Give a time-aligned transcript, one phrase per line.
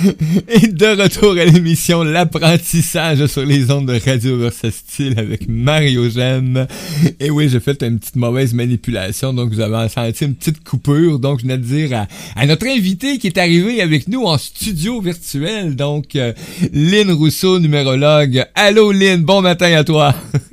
[0.48, 6.66] Et de retour à l'émission L'apprentissage sur les ondes de Radio Versatile avec Mario Gem.
[7.18, 11.18] Et oui, j'ai fait une petite mauvaise manipulation, donc vous avez senti une petite coupure.
[11.18, 15.00] Donc, je venais de dire à, notre invité qui est arrivé avec nous en studio
[15.00, 16.32] virtuel, donc euh,
[16.72, 18.44] Lynn Rousseau, numérologue.
[18.54, 20.14] Allô Lynn, bon matin à toi.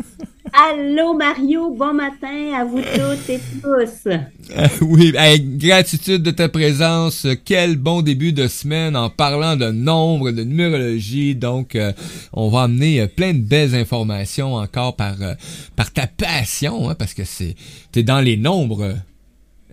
[0.60, 4.08] Allô Mario, bon matin à vous toutes et tous.
[4.08, 7.28] Euh, oui, avec gratitude de ta présence.
[7.46, 11.36] Quel bon début de semaine en parlant de nombre, de numérologie.
[11.36, 11.94] Donc, euh,
[12.34, 15.18] on va amener euh, plein de belles informations encore par
[15.76, 17.54] par ta passion, hein, parce que c'est
[17.92, 18.96] t'es dans les nombres.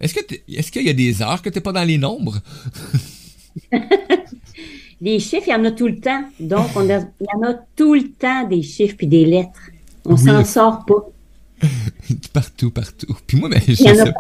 [0.03, 0.21] Est-ce que
[0.53, 2.41] est-ce qu'il y a des heures que t'es pas dans les nombres?
[5.01, 6.25] les chiffres, il y en a tout le temps.
[6.39, 9.71] Donc, on il y en a tout le temps des chiffres et des lettres.
[10.05, 11.69] On s'en sort pas.
[12.33, 13.17] partout, partout.
[13.27, 14.13] Puis moi, ben, je sais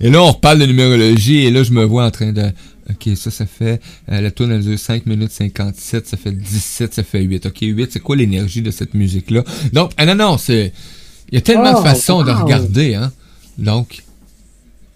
[0.00, 2.50] Et là, on reparle de numérologie, et là, je me vois en train de.
[2.90, 3.80] OK, ça, ça fait.
[4.10, 7.46] Euh, la tourne, elle dure 5 minutes 57, ça fait 17, ça fait 8.
[7.46, 9.44] OK, 8, c'est quoi l'énergie de cette musique-là?
[9.72, 10.72] Donc, ah non, non, c'est.
[11.30, 13.12] Il y a tellement de oh, façons de regarder, hein.
[13.58, 14.02] Donc.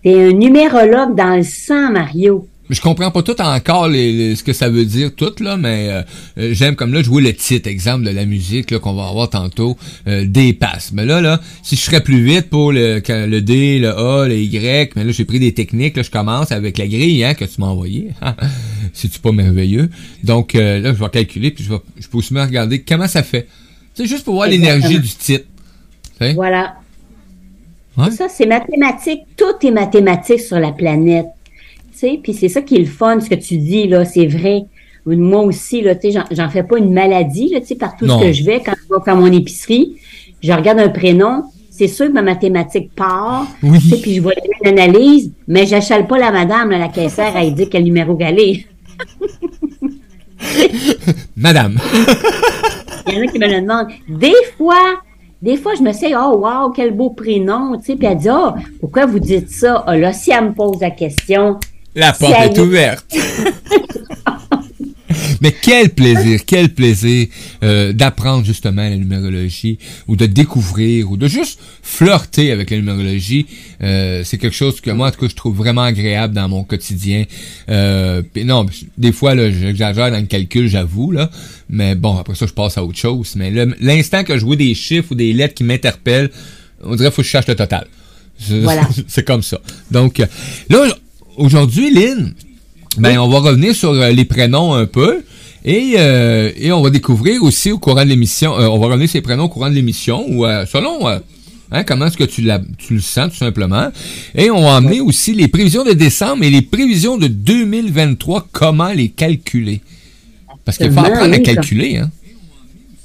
[0.02, 4.52] T'es un numérologue dans le sang, Mario je comprends pas tout encore les, ce que
[4.54, 6.02] ça veut dire tout là, mais euh,
[6.38, 9.28] euh, j'aime comme là jouer le titre, exemple de la musique là qu'on va avoir
[9.28, 9.76] tantôt,
[10.08, 10.92] euh, dépasse.
[10.92, 14.38] Mais là là, si je serais plus vite pour le, le D, le A, le
[14.38, 17.44] Y, mais là j'ai pris des techniques, là je commence avec la grille hein, que
[17.44, 18.10] tu m'as envoyé.
[18.94, 19.90] C'est-tu pas merveilleux?
[20.24, 23.08] Donc euh, là je vais calculer puis je vais je peux aussi me regarder comment
[23.08, 23.48] ça fait.
[23.94, 25.44] C'est juste pour voir l'énergie du titre.
[26.34, 26.76] Voilà.
[27.96, 31.26] Ça c'est mathématique, tout est mathématique sur la planète
[32.22, 34.64] puis c'est ça qui est le fun, ce que tu dis, là, c'est vrai.
[35.04, 38.20] Moi aussi, là, tu sais, j'en fais pas une maladie, là, tu sais, partout ce
[38.20, 39.96] que je vais, quand je vais faire mon épicerie,
[40.42, 43.78] je regarde un prénom, c'est sûr que ma mathématique part, oui.
[44.02, 47.84] puis je vois une analyse, mais j'achale pas la madame, la caissière, elle dit quel
[47.84, 48.66] numéro galé.
[51.36, 51.78] madame.
[53.08, 53.88] Il y en a qui me le demandent.
[54.08, 55.00] Des fois,
[55.40, 58.28] des fois, je me dis, oh, wow, quel beau prénom, tu sais, puis elle dit,
[58.30, 58.50] oh,
[58.80, 59.82] pourquoi vous dites ça?
[59.86, 61.58] Ah, là, si elle me pose la question,
[61.94, 63.14] la porte est ouverte.
[65.42, 67.26] Mais quel plaisir, quel plaisir
[67.64, 69.76] euh, d'apprendre justement la numérologie
[70.06, 73.46] ou de découvrir ou de juste flirter avec la numérologie.
[73.82, 76.62] Euh, c'est quelque chose que moi, en tout cas, je trouve vraiment agréable dans mon
[76.62, 77.24] quotidien.
[77.68, 78.66] Euh, non,
[78.96, 81.28] des fois, là, j'exagère dans le calcul, j'avoue, là.
[81.68, 83.34] Mais bon, après ça, je passe à autre chose.
[83.34, 83.50] Mais
[83.80, 86.30] l'instant que je vois des chiffres ou des lettres qui m'interpellent,
[86.84, 87.88] on dirait qu'il faut que je cherche le total.
[88.48, 88.88] Voilà.
[89.08, 89.58] c'est comme ça.
[89.90, 90.18] Donc,
[90.68, 90.86] là,
[91.36, 92.34] aujourd'hui, Lynn,
[92.98, 95.22] ben, on va revenir sur euh, les prénoms un peu.
[95.64, 99.08] Et, euh, et on va découvrir aussi au courant de l'émission, euh, on va revenir
[99.08, 102.48] sur les prénoms au courant de l'émission, ou selon hein, comment est-ce que tu,
[102.78, 103.90] tu le sens tout simplement.
[104.34, 108.88] Et on va emmener aussi les prévisions de décembre et les prévisions de 2023, comment
[108.88, 109.80] les calculer.
[110.64, 111.98] Parce qu'il faut apprendre à calculer.
[111.98, 112.10] Hein.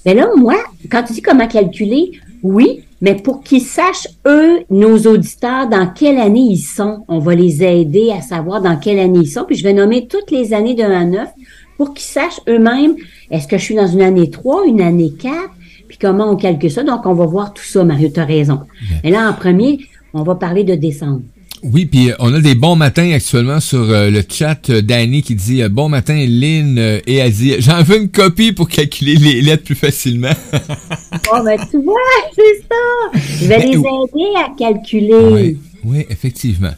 [0.05, 0.55] Mais là, moi,
[0.89, 2.11] quand tu dis comment calculer,
[2.43, 7.35] oui, mais pour qu'ils sachent, eux, nos auditeurs, dans quelle année ils sont, on va
[7.35, 9.45] les aider à savoir dans quelle année ils sont.
[9.45, 11.29] Puis je vais nommer toutes les années de 1 à 9
[11.77, 12.95] pour qu'ils sachent eux-mêmes,
[13.29, 15.33] est-ce que je suis dans une année 3, une année 4,
[15.87, 16.83] puis comment on calcule ça.
[16.83, 18.61] Donc, on va voir tout ça, Mario, tu as raison.
[19.03, 19.79] Et là, en premier,
[20.13, 21.21] on va parler de décembre.
[21.63, 25.23] Oui, puis euh, on a des bons matins actuellement sur euh, le chat euh, Danny
[25.23, 29.41] qui dit bon matin Lynn et elle dit j'en veux une copie pour calculer les
[29.41, 30.33] lettres plus facilement.
[30.53, 31.95] oh ben tu vois,
[32.35, 33.19] c'est ça.
[33.39, 35.57] Je vais ben, les aider à calculer.
[35.83, 36.73] Oui, effectivement.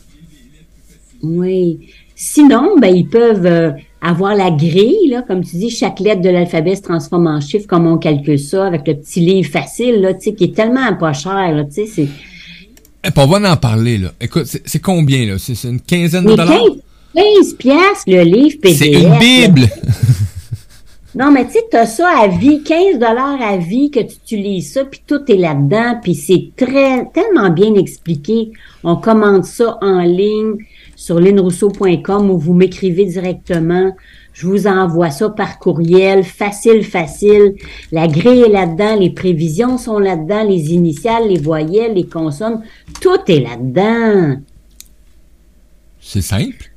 [1.21, 1.79] Oui.
[2.15, 6.75] Sinon, ben ils peuvent avoir la grille, là, comme tu dis, chaque lettre de l'alphabet
[6.75, 10.21] se transforme en chiffre, comme on calcule ça, avec le petit livre facile, là, tu
[10.21, 12.07] sais, qui est tellement pas cher, là, tu sais, c'est
[13.03, 14.11] eh, on va en parler, là.
[14.19, 15.35] Écoute, c'est combien, là?
[15.37, 16.63] C'est une quinzaine de dollars?
[17.15, 18.77] 15, piastres, le livre PDF.
[18.77, 19.67] C'est une Bible!
[21.15, 24.73] non, mais tu sais, as ça à vie, 15 dollars à vie que tu utilises
[24.73, 28.51] ça, puis tout est là-dedans, puis c'est très, tellement bien expliqué.
[28.83, 30.57] On commande ça en ligne
[30.95, 33.91] sur linrousseau.com ou vous m'écrivez directement.
[34.39, 37.55] Je vous envoie ça par courriel, facile, facile.
[37.91, 42.61] La grille est là-dedans, les prévisions sont là-dedans, les initiales, les voyelles, les consonnes,
[43.01, 44.37] tout est là-dedans.
[45.99, 46.71] C'est simple.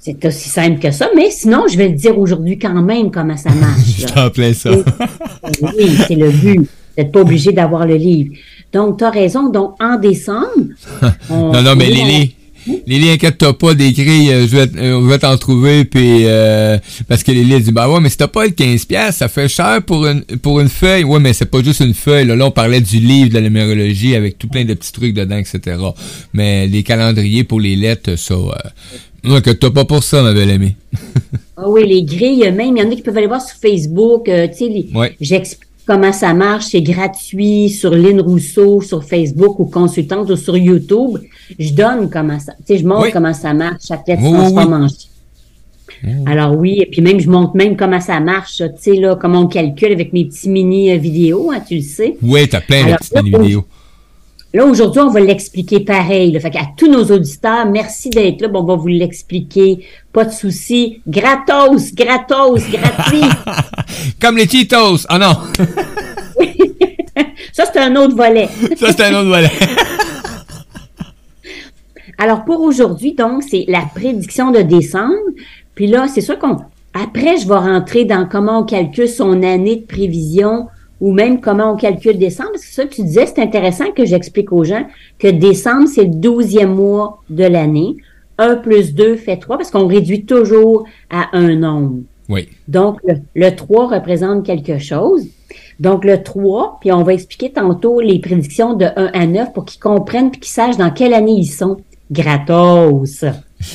[0.00, 3.36] C'est aussi simple que ça, mais sinon, je vais le dire aujourd'hui quand même comment
[3.36, 4.00] ça marche.
[4.00, 4.72] je t'en plais ça.
[4.72, 6.58] oui, c'est le but.
[6.58, 6.66] Vous
[6.98, 8.34] n'êtes pas obligé d'avoir le livre.
[8.72, 9.48] Donc, tu as raison.
[9.48, 10.74] Donc, en décembre.
[11.30, 12.34] non, non, mais Lily,
[12.86, 16.78] Lily, inquiète-toi pas, des grilles, euh, je vais, euh, on va t'en trouver, puis euh,
[17.08, 19.48] parce que Lily dit, bah ouais, mais si t'as pas le 15 pièces, ça fait
[19.48, 21.04] cher pour une pour une feuille.
[21.04, 22.26] Ouais, mais c'est pas juste une feuille.
[22.26, 25.14] Là, là, on parlait du livre de la numérologie avec tout plein de petits trucs
[25.14, 25.76] dedans, etc.
[26.32, 30.74] Mais les calendriers pour les lettres, ça, euh, inquiète-toi pas pour ça, ma belle amie.
[31.58, 34.28] Ah oui, les grilles, même, il y en a qui peuvent aller voir sur Facebook.
[34.28, 35.16] euh, tu sais, les- Ouais.
[35.22, 36.66] j'explique comment ça marche.
[36.66, 41.18] C'est gratuit sur Lynn Rousseau, sur Facebook ou consultante ou sur YouTube.
[41.58, 43.10] Je donne comment ça, tu sais, je montre Oui.
[43.12, 43.82] comment ça marche.
[43.88, 44.84] Chaque lettre se Oui, oui, transforme oui.
[44.84, 45.12] en chiffre.
[46.26, 49.40] Alors oui, et puis même, je montre même comment ça marche, tu sais, là, comment
[49.40, 52.16] on calcule avec mes petits mini euh, vidéos, hein, tu le sais.
[52.22, 53.64] Ouais, t'as plein de petites là, vidéos.
[54.56, 56.32] Là, aujourd'hui, on va l'expliquer pareil.
[56.32, 56.40] Là.
[56.40, 58.48] Fait qu'à tous nos auditeurs, merci d'être là.
[58.48, 59.86] Bon, on va vous l'expliquer.
[60.14, 61.02] Pas de souci.
[61.06, 63.20] Gratos, gratos, gratuit.
[64.18, 65.04] Comme les Cheetos.
[65.10, 65.34] Ah non,
[67.52, 68.48] Ça, c'est un autre volet.
[68.78, 69.50] ça c'est un autre volet.
[72.16, 75.12] Alors, pour aujourd'hui, donc, c'est la prédiction de décembre.
[75.74, 76.56] Puis là, c'est sûr qu'on...
[76.94, 80.68] Après, je vais rentrer dans comment on calcule son année de prévision
[81.00, 82.50] ou même comment on calcule décembre.
[82.52, 84.86] Parce que ça, tu disais, c'est intéressant que j'explique aux gens
[85.18, 87.96] que décembre, c'est le douzième mois de l'année.
[88.38, 92.02] 1 plus 2 fait 3 parce qu'on réduit toujours à un nombre.
[92.28, 92.48] Oui.
[92.68, 95.26] Donc, le, le 3 représente quelque chose.
[95.80, 99.64] Donc, le 3, puis on va expliquer tantôt les prédictions de 1 à 9 pour
[99.64, 101.78] qu'ils comprennent puis qu'ils sachent dans quelle année ils sont.
[102.10, 103.24] Gratos.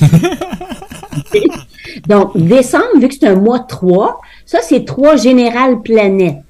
[2.08, 6.41] Donc, décembre, vu que c'est un mois 3, ça, c'est 3 générales planètes.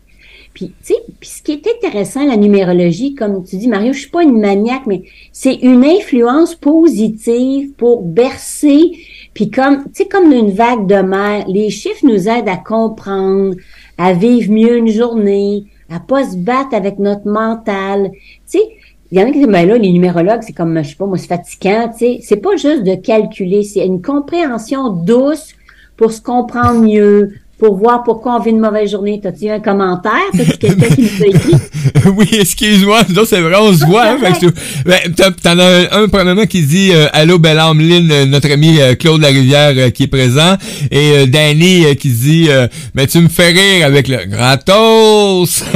[0.55, 4.01] Puis, tu sais, puis ce qui est intéressant, la numérologie, comme tu dis, Mario, je
[4.01, 8.93] suis pas une maniaque, mais c'est une influence positive pour bercer,
[9.33, 13.57] puis comme, tu sais, comme une vague de mer, les chiffres nous aident à comprendre,
[13.97, 18.11] à vivre mieux une journée, à pas se battre avec notre mental.
[18.13, 18.63] Tu sais,
[19.11, 21.07] il y en a qui disent, ben là, les numérologues, c'est comme, je sais pas,
[21.07, 22.19] moi, c'est fatigant, tu sais.
[22.23, 25.55] C'est pas juste de calculer, c'est une compréhension douce
[25.97, 29.21] pour se comprendre mieux, pour voir pourquoi on vit une mauvaise journée.
[29.23, 30.13] T'as-tu un commentaire?
[30.37, 31.55] T'as-tu quelqu'un qui nous a écrit?
[32.17, 34.03] oui, excuse-moi, autres, c'est vrai, on se voit.
[34.03, 34.53] Hein, fait que
[34.85, 34.99] ben,
[35.41, 38.97] T'en as un, premièrement, qui dit euh, Allô, belle âme Lynn, euh, notre ami euh,
[38.97, 40.57] Claude Larivière euh, qui est présent.
[40.91, 42.49] Et Danny qui dit
[42.97, 45.63] Ben, tu me fais rire avec le gratos.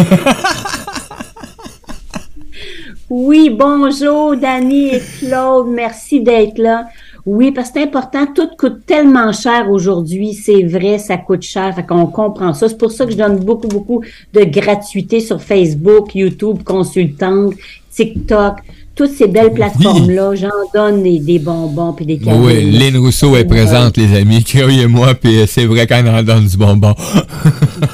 [3.09, 5.69] Oui, bonjour, Dani et Claude.
[5.69, 6.87] Merci d'être là.
[7.27, 8.25] Oui, parce que c'est important.
[8.33, 10.33] Tout coûte tellement cher aujourd'hui.
[10.33, 11.75] C'est vrai, ça coûte cher.
[11.75, 12.69] Fait qu'on comprend ça.
[12.69, 14.03] C'est pour ça que je donne beaucoup, beaucoup
[14.33, 17.55] de gratuité sur Facebook, YouTube, consultante,
[17.91, 18.59] TikTok.
[18.95, 22.47] Toutes ces belles plateformes-là, j'en donne des, des bonbons puis des cadeaux.
[22.47, 24.45] oui, Lynn Rousseau est présente, les amis.
[24.49, 26.95] Croyez-moi, puis euh, c'est vrai qu'elle en donne du bonbon.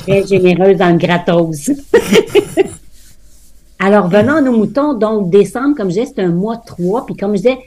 [0.02, 1.70] très généreuse dans le gratos.
[3.80, 4.94] Alors, venons à nos moutons.
[4.94, 7.04] Donc, décembre, comme je disais, c'est un mois 3.
[7.06, 7.58] Puis, comme je disais,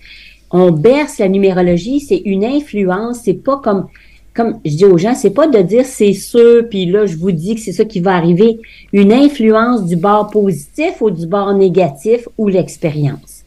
[0.51, 1.99] on berce la numérologie.
[1.99, 3.21] C'est une influence.
[3.23, 3.87] C'est pas comme,
[4.33, 7.31] comme je dis aux gens, c'est pas de dire c'est sûr, puis là, je vous
[7.31, 8.59] dis que c'est ça qui va arriver.
[8.93, 13.43] Une influence du bord positif ou du bord négatif ou l'expérience.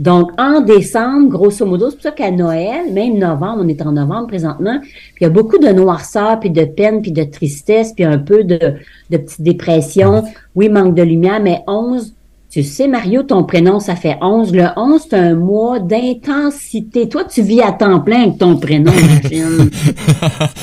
[0.00, 3.92] Donc, en décembre, grosso modo, c'est pour ça qu'à Noël, même novembre, on est en
[3.92, 7.92] novembre présentement, puis il y a beaucoup de noirceur, puis de peine, puis de tristesse,
[7.92, 8.76] puis un peu de,
[9.10, 10.24] de petite dépression.
[10.54, 12.14] Oui, manque de lumière, mais 11,
[12.50, 14.52] tu sais, Mario, ton prénom, ça fait 11.
[14.52, 17.08] Le 11, c'est un mois d'intensité.
[17.08, 19.70] Toi, tu vis à temps plein avec ton prénom, imagine.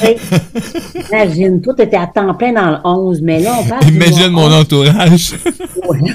[0.04, 0.18] Hey,
[1.10, 4.31] imagine, toi, tu étais à temps plein dans le 11, mais là, on parle Imagine
[4.31, 4.54] mon 11.
[4.54, 5.34] entourage.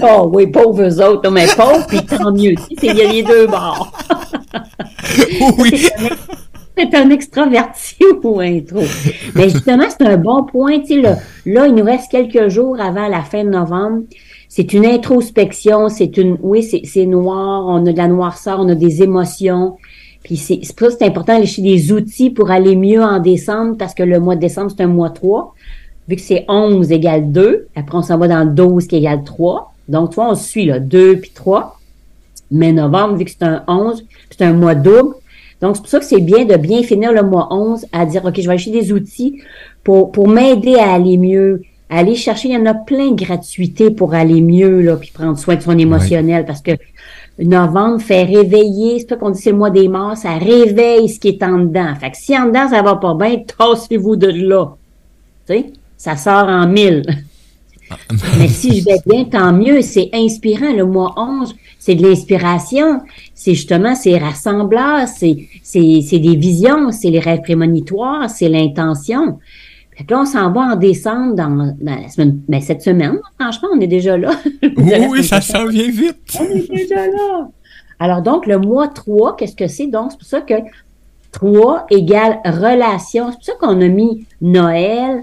[0.03, 2.55] Oh oui, pauvres eux autres, mais pauvres, puis tant mieux.
[2.83, 3.93] Il y a les deux bords.
[5.59, 5.89] oui.
[6.77, 8.85] C'est un extraverti ou un trop.
[9.35, 10.81] Mais justement, c'est un bon point.
[10.81, 14.03] Tu sais, là, là, il nous reste quelques jours avant la fin de novembre.
[14.55, 18.75] C'est une introspection, c'est une, oui, c'est noir, on a de la noirceur, on a
[18.75, 19.79] des émotions.
[20.25, 23.95] Puis c'est pour ça c'est important d'aller des outils pour aller mieux en décembre, parce
[23.95, 25.55] que le mois de décembre, c'est un mois 3.
[26.07, 29.25] Vu que c'est 11 égale 2, après on s'en va dans le 12 qui égale
[29.25, 29.73] 3.
[29.89, 31.81] Donc, tu vois, on suit là, 2 puis 3.
[32.51, 35.15] Mais novembre, vu que c'est un 11, c'est un mois double.
[35.63, 38.23] Donc, c'est pour ça que c'est bien de bien finir le mois 11 à dire,
[38.23, 39.41] OK, je vais acheter des outils
[39.83, 42.49] pour, pour m'aider à aller mieux, aller chercher.
[42.49, 45.63] Il y en a plein de gratuités pour aller mieux, là, puis prendre soin de
[45.63, 46.73] son émotionnel parce que
[47.39, 51.19] novembre fait réveiller, c'est pas qu'on dit c'est le mois des morts, ça réveille ce
[51.19, 51.95] qui est en dedans.
[51.99, 54.77] Fait que si en dedans ça va pas bien, tassez-vous de là.
[55.47, 57.05] Tu sais, ça sort en mille.
[58.39, 59.83] Mais si je vais bien, tant mieux.
[59.83, 60.73] C'est inspirant.
[60.73, 63.01] Le mois 11, c'est de l'inspiration.
[63.35, 69.39] C'est justement, c'est rassembleur, c'est, c'est, c'est des visions, c'est les rêves prémonitoires, c'est l'intention.
[69.97, 73.19] Fait que là, on s'en va en décembre dans, dans la semaine, ben, cette semaine.
[73.39, 74.31] Franchement, on est déjà là.
[74.63, 76.39] Oui, oui, ça s'en vient vite.
[76.41, 77.49] On est déjà là.
[77.99, 79.87] Alors donc, le mois 3, qu'est-ce que c'est?
[79.87, 80.55] Donc, c'est pour ça que
[81.33, 83.31] 3 égale relation.
[83.31, 85.23] C'est pour ça qu'on a mis Noël.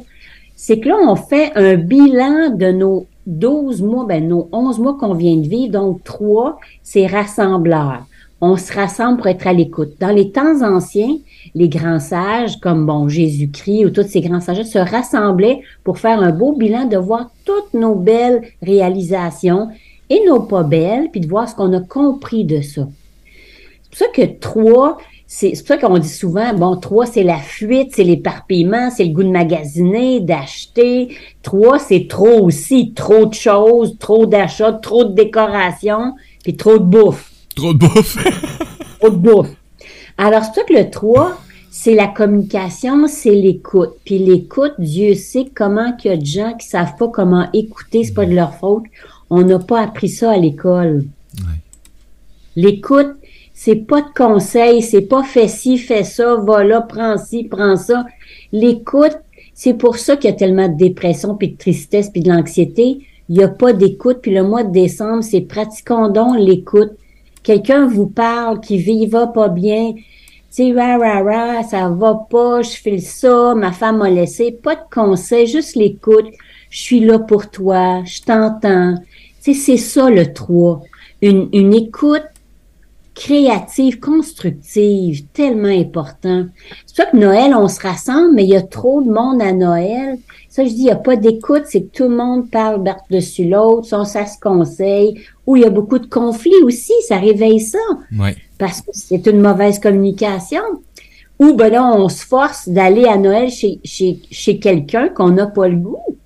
[0.55, 4.97] C'est que là, on fait un bilan de nos 12 mois, ben nos 11 mois
[4.99, 5.71] qu'on vient de vivre.
[5.71, 8.05] Donc, 3, c'est rassembleur.
[8.41, 9.93] On se rassemble pour être à l'écoute.
[10.00, 11.17] Dans les temps anciens,
[11.55, 16.19] les grands sages, comme bon Jésus-Christ ou tous ces grands sages, se rassemblaient pour faire
[16.22, 19.69] un beau bilan, de voir toutes nos belles réalisations
[20.10, 22.88] et nos pas belles, puis de voir ce qu'on a compris de ça.
[23.84, 27.38] C'est pour ça que trois, c'est pour ça qu'on dit souvent, bon, trois, c'est la
[27.38, 31.15] fuite, c'est l'éparpillement, c'est le goût de magasiner, d'acheter.
[31.43, 36.86] Trois, c'est trop aussi, trop de choses, trop d'achats, trop de décorations, puis trop de
[36.86, 37.28] bouffe.
[37.60, 38.18] Trop de bouffe.
[39.00, 39.50] trop de bouffe.
[40.18, 41.38] Alors, c'est pour ça que le trois,
[41.70, 43.92] c'est la communication, c'est l'écoute.
[44.06, 48.04] Puis l'écoute, Dieu sait comment qu'il y a de gens qui savent pas comment écouter,
[48.04, 48.84] c'est pas de leur faute.
[49.30, 51.06] On n'a pas appris ça à l'école.
[52.56, 53.16] L'écoute,
[53.54, 57.75] c'est pas de conseils, c'est pas fais ci, fais ça, va là, prends ci, prends
[57.75, 58.06] ça.
[58.51, 59.18] L'écoute,
[59.54, 63.00] c'est pour ça qu'il y a tellement de dépression, puis de tristesse, puis de l'anxiété.
[63.30, 64.20] Il n'y a pas d'écoute.
[64.22, 66.92] Puis le mois de décembre, c'est pratiquons donc l'écoute.
[67.50, 69.94] Quelqu'un vous parle qui vit va pas bien.
[69.96, 70.03] Tu
[70.51, 74.51] sais, ra, ra, ra, ça va pas, je fais ça, ma femme m'a laissé.
[74.51, 76.27] Pas de conseils, juste l'écoute.
[76.70, 78.94] Je suis là pour toi, je t'entends.
[79.44, 80.84] Tu sais, c'est ça le 3.
[81.24, 82.22] Une, une écoute
[83.19, 86.45] créative, constructive, tellement important.
[86.85, 89.51] C'est pour que Noël, on se rassemble, mais il y a trop de monde à
[89.51, 90.17] Noël.
[90.47, 93.49] Ça, je dis, il n'y a pas d'écoute, c'est que tout le monde parle par-dessus
[93.49, 97.59] l'autre, ça, ça se conseille, ou il y a beaucoup de conflits aussi, ça réveille
[97.59, 97.77] ça.
[98.57, 100.61] Parce que c'est une mauvaise communication.
[101.39, 105.47] Ou ben là, on se force d'aller à Noël chez, chez, chez quelqu'un qu'on n'a
[105.47, 106.17] pas le goût.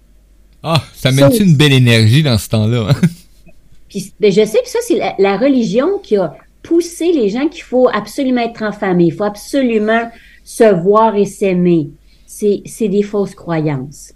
[0.61, 2.89] Ah, ça met une belle énergie dans ce temps-là.
[2.91, 3.01] Hein?
[3.89, 7.63] Puis, ben, je sais que ça, c'est la religion qui a pousser les gens qu'il
[7.63, 10.09] faut absolument être en famille, il faut absolument
[10.43, 11.91] se voir et s'aimer.
[12.25, 14.13] C'est des fausses croyances.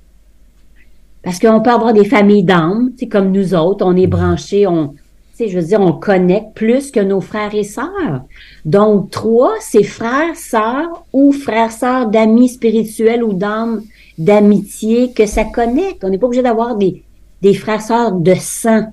[1.24, 4.96] Parce qu'on peut avoir des familles d'âmes, c'est comme nous autres, on est branchés, on,
[5.40, 8.22] je veux dire, on connecte plus que nos frères et sœurs.
[8.66, 13.84] Donc, trois, c'est frères, sœurs ou frères, sœurs d'amis spirituels ou d'âmes
[14.18, 16.04] d'amitié que ça connecte.
[16.04, 17.04] On n'est pas obligé d'avoir des,
[17.42, 18.92] des frères, sœurs de sang.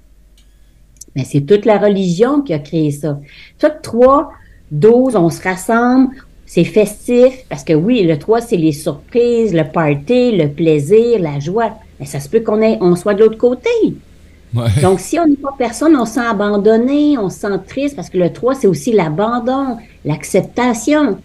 [1.16, 3.20] Mais c'est toute la religion qui a créé ça.
[3.58, 4.30] Toutes trois,
[4.70, 6.10] douze, on se rassemble,
[6.46, 11.40] c'est festif, parce que oui, le trois, c'est les surprises, le party, le plaisir, la
[11.40, 11.70] joie.
[11.98, 13.70] Mais ça se peut qu'on ait, on soit de l'autre côté.
[14.82, 18.08] Donc, si on n'est pas personne, on se sent abandonné, on se sent triste, parce
[18.08, 21.18] que le trois, c'est aussi l'abandon, l'acceptation.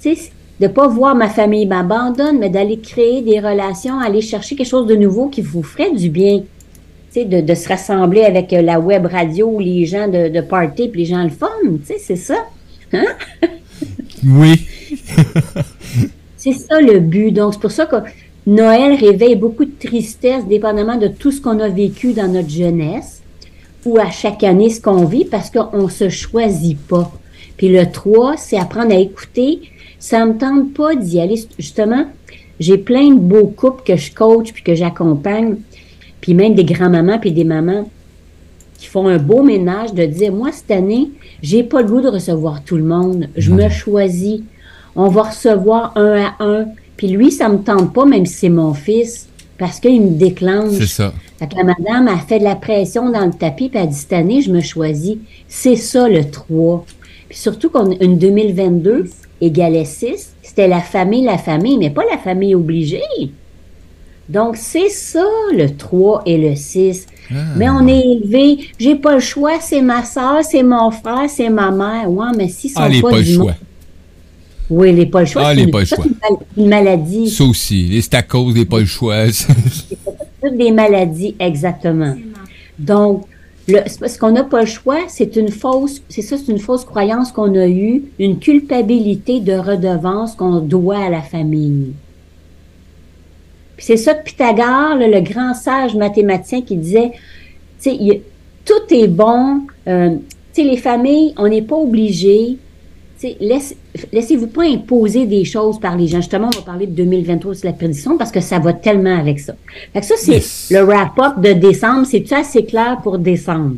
[0.00, 4.54] Tu sais, de pas voir ma famille m'abandonne, mais d'aller créer des relations, aller chercher
[4.54, 6.42] quelque chose de nouveau qui vous ferait du bien
[7.14, 11.00] de, de se rassembler avec euh, la web radio, les gens de, de party, puis
[11.00, 12.46] les gens le fun, tu sais, c'est ça.
[12.92, 13.06] Hein?
[14.24, 14.66] oui.
[16.36, 17.32] c'est ça le but.
[17.32, 17.96] Donc, c'est pour ça que
[18.46, 23.22] Noël réveille beaucoup de tristesse, dépendamment de tout ce qu'on a vécu dans notre jeunesse,
[23.84, 27.10] ou à chaque année ce qu'on vit, parce qu'on se choisit pas.
[27.56, 29.60] Puis le 3, c'est apprendre à écouter.
[29.98, 31.42] Ça me tente pas d'y aller.
[31.58, 32.06] Justement,
[32.58, 35.56] j'ai plein de beaux couples que je coach puis que j'accompagne
[36.20, 37.88] puis même des grands-mamans puis des mamans
[38.78, 41.10] qui font un beau ménage de dire, moi, cette année,
[41.42, 43.28] j'ai pas le goût de recevoir tout le monde.
[43.36, 44.40] Je me choisis.
[44.96, 46.66] On va recevoir un à un.
[46.96, 50.78] Puis lui, ça me tente pas, même si c'est mon fils, parce qu'il me déclenche.
[50.78, 51.12] C'est ça.
[51.38, 53.86] Fait que la madame a fait de la pression dans le tapis, puis elle a
[53.86, 55.18] dit, cette année, je me choisis.
[55.46, 56.84] C'est ça, le 3.
[57.28, 59.10] Puis surtout qu'on une 2022
[59.42, 60.34] égalait 6.
[60.42, 63.02] C'était la famille, la famille, mais pas la famille obligée.
[64.30, 67.06] Donc, c'est ça, le 3 et le 6.
[67.32, 67.34] Ah.
[67.56, 71.50] Mais on est élevé, j'ai pas le choix, c'est ma soeur, c'est mon frère, c'est
[71.50, 72.08] ma mère.
[72.08, 73.54] Ouais, mais si sont ah, les pas, le choix.
[74.70, 75.42] Oui, les pas le choix.
[75.46, 76.04] Ah, les pas le choix.
[76.56, 77.28] Une, maladie.
[77.28, 79.16] Ça aussi, les à cause des pas le choix.
[79.32, 79.98] c'est
[80.40, 82.14] toutes des maladies, exactement.
[82.78, 83.26] Donc,
[83.66, 86.84] le, ce qu'on n'a pas le choix, c'est une fausse, c'est ça, c'est une fausse
[86.84, 91.94] croyance qu'on a eue, une culpabilité de redevance qu'on doit à la famille
[93.80, 97.12] c'est ça que Pythagore, le grand sage mathématicien, qui disait,
[97.82, 98.22] tu sais,
[98.64, 99.62] tout est bon.
[99.88, 100.16] Euh,
[100.52, 102.58] tu sais, les familles, on n'est pas obligé.
[103.40, 103.74] Laisse,
[104.12, 106.18] laissez-vous pas imposer des choses par les gens.
[106.18, 109.40] Justement, on va parler de 2023 sur la prédiction parce que ça va tellement avec
[109.40, 109.54] ça.
[109.92, 112.06] Fait que ça, c'est le wrap-up de décembre.
[112.06, 113.76] C'est-tu assez clair pour décembre?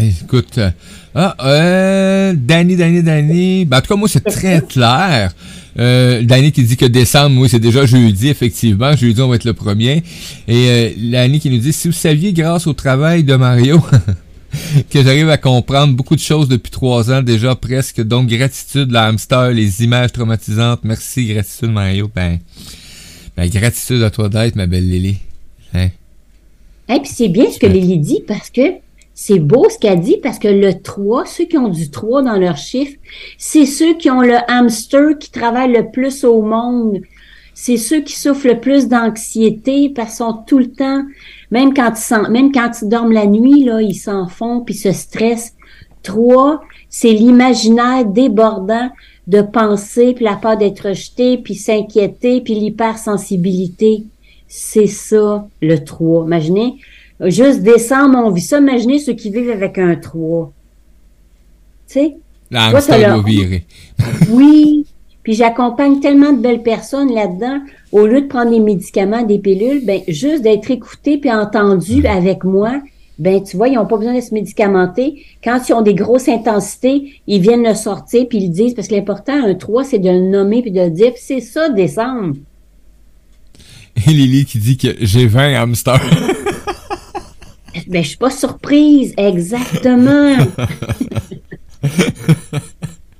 [0.00, 0.70] écoute, euh,
[1.14, 3.64] ah, euh, Danny, Danny, Danny.
[3.64, 5.34] Ben, en tout cas, moi, c'est très clair.
[5.78, 8.94] Euh, Danny qui dit que décembre, oui, c'est déjà jeudi, effectivement.
[8.96, 10.02] Jeudi, on va être le premier.
[10.48, 13.80] Et euh, Danny qui nous dit, si vous saviez, grâce au travail de Mario,
[14.90, 18.00] que j'arrive à comprendre beaucoup de choses depuis trois ans déjà presque.
[18.00, 20.80] Donc, gratitude, la hamster, les images traumatisantes.
[20.84, 22.10] Merci, gratitude, Mario.
[22.14, 22.38] Ben,
[23.36, 25.16] ben gratitude à toi d'être, ma belle Lily.
[25.74, 25.88] Hein?
[26.88, 28.60] Et puis c'est bien ce que Lily dit parce que
[29.14, 32.38] c'est beau ce qu'elle dit parce que le 3, ceux qui ont du 3 dans
[32.38, 32.96] leur chiffre,
[33.38, 37.00] c'est ceux qui ont le hamster qui travaille le plus au monde.
[37.54, 41.02] C'est ceux qui souffrent le plus d'anxiété parce qu'ils sont tout le temps,
[41.50, 44.92] même quand ils, même quand ils dorment la nuit, là, ils s'en font puis se
[44.92, 45.54] stressent.
[46.02, 48.90] 3, c'est l'imaginaire débordant
[49.26, 54.04] de penser, puis la peur d'être rejeté, puis s'inquiéter, puis l'hypersensibilité.
[54.48, 56.24] C'est ça, le 3.
[56.24, 56.76] Imaginez,
[57.30, 58.58] juste décembre, on vit ça.
[58.58, 60.52] Imaginez ceux qui vivent avec un 3.
[61.88, 62.16] Tu sais?
[62.50, 63.64] L'hamster virer.
[64.30, 64.86] oui.
[65.22, 67.60] Puis j'accompagne tellement de belles personnes là-dedans.
[67.92, 72.42] Au lieu de prendre des médicaments, des pilules, ben juste d'être écouté puis entendu avec
[72.44, 72.80] moi,
[73.18, 75.24] ben tu vois, ils n'ont pas besoin de se médicamenter.
[75.44, 78.88] Quand ils ont des grosses intensités, ils viennent le sortir puis ils le disent parce
[78.88, 81.12] que l'important, un 3, c'est de le nommer puis de le dire.
[81.16, 82.34] c'est ça, décembre.
[84.06, 86.00] Et Lily qui dit que j'ai 20 hamsters.
[87.88, 90.36] ben, je suis pas surprise, exactement.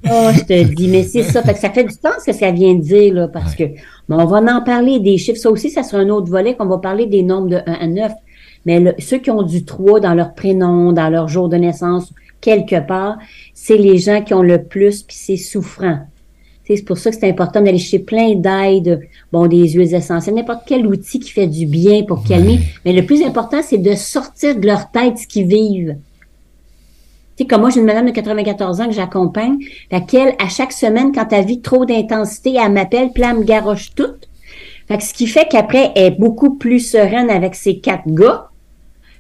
[0.05, 1.43] oh, je te dis, mais c'est ça.
[1.43, 3.65] Fait que ça fait du temps ce que ça vient de dire, là, parce que,
[4.09, 5.39] bon, on va en parler des chiffres.
[5.39, 7.87] Ça aussi, ça sera un autre volet qu'on va parler des nombres de 1 à
[7.87, 8.13] 9.
[8.65, 12.81] Mais ceux qui ont du 3 dans leur prénom, dans leur jour de naissance, quelque
[12.81, 13.19] part,
[13.55, 15.99] c'est les gens qui ont le plus, puis c'est souffrant.
[16.65, 19.01] C'est pour ça que c'est important d'aller chez plein d'aides,
[19.33, 22.61] bon, des huiles essentielles, n'importe quel outil qui fait du bien pour calmer.
[22.85, 25.97] Mais le plus important, c'est de sortir de leur tête ce qu'ils vivent.
[27.37, 29.59] Tu sais, comme moi, j'ai une madame de 94 ans que j'accompagne,
[29.91, 33.95] laquelle, à chaque semaine, quand elle vit trop d'intensité, elle m'appelle, puis elle me garoche
[33.95, 34.29] toute.
[34.87, 38.49] Fait que ce qui fait qu'après, elle est beaucoup plus sereine avec ses quatre gars.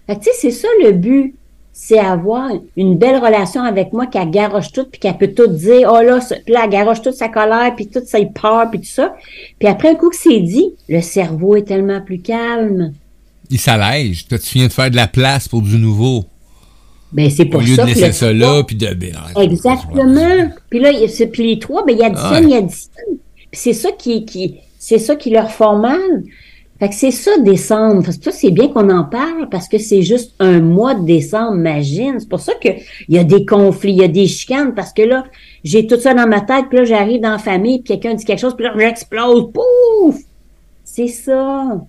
[0.06, 1.34] Fait que, tu sais, c'est ça le but
[1.72, 5.90] c'est avoir une belle relation avec moi qu'elle garoche tout, puis qu'elle peut tout dire,
[5.90, 8.86] oh là, puis là, elle garoche toute sa colère, puis toute sa peur, puis tout
[8.86, 9.14] ça.
[9.58, 12.92] Puis après un coup que c'est dit, le cerveau est tellement plus calme.
[13.50, 14.28] Il s'allège.
[14.28, 16.24] Toi, tu viens de faire de la place pour du nouveau.
[17.12, 18.92] Ben, c'est pour Au lieu de laisser ça là, puis de...
[18.94, 20.50] Ben, Exactement.
[20.70, 20.90] Puis là,
[21.30, 24.24] puis les trois, ben, il y a du il y a Puis c'est ça qui,
[24.24, 26.24] qui c'est ça qui leur font mal.
[26.82, 28.04] Fait que c'est ça, décembre.
[28.10, 32.18] Ça, c'est bien qu'on en parle parce que c'est juste un mois de décembre, imagine.
[32.18, 35.02] C'est pour ça qu'il y a des conflits, il y a des chicanes parce que
[35.02, 35.22] là,
[35.62, 38.24] j'ai tout ça dans ma tête, puis là, j'arrive dans la famille, puis quelqu'un dit
[38.24, 39.52] quelque chose, puis là, j'explose.
[39.52, 40.16] Pouf!
[40.82, 41.80] C'est ça.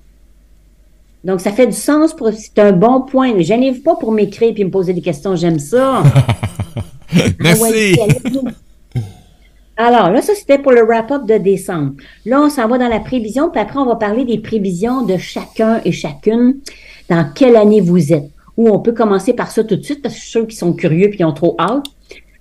[1.23, 3.33] Donc, ça fait du sens pour, c'est un bon point.
[3.41, 5.35] Je n'arrive pas pour m'écrire puis me poser des questions.
[5.35, 6.03] J'aime ça.
[7.39, 7.97] Merci.
[9.75, 11.93] Alors là, ça c'était pour le wrap-up de décembre.
[12.25, 15.17] Là, on s'en va dans la prévision, puis après, on va parler des prévisions de
[15.17, 16.57] chacun et chacune,
[17.09, 18.29] dans quelle année vous êtes.
[18.55, 21.09] Ou on peut commencer par ça tout de suite, parce que je suis sont curieux
[21.09, 21.85] puis ils ont trop hâte.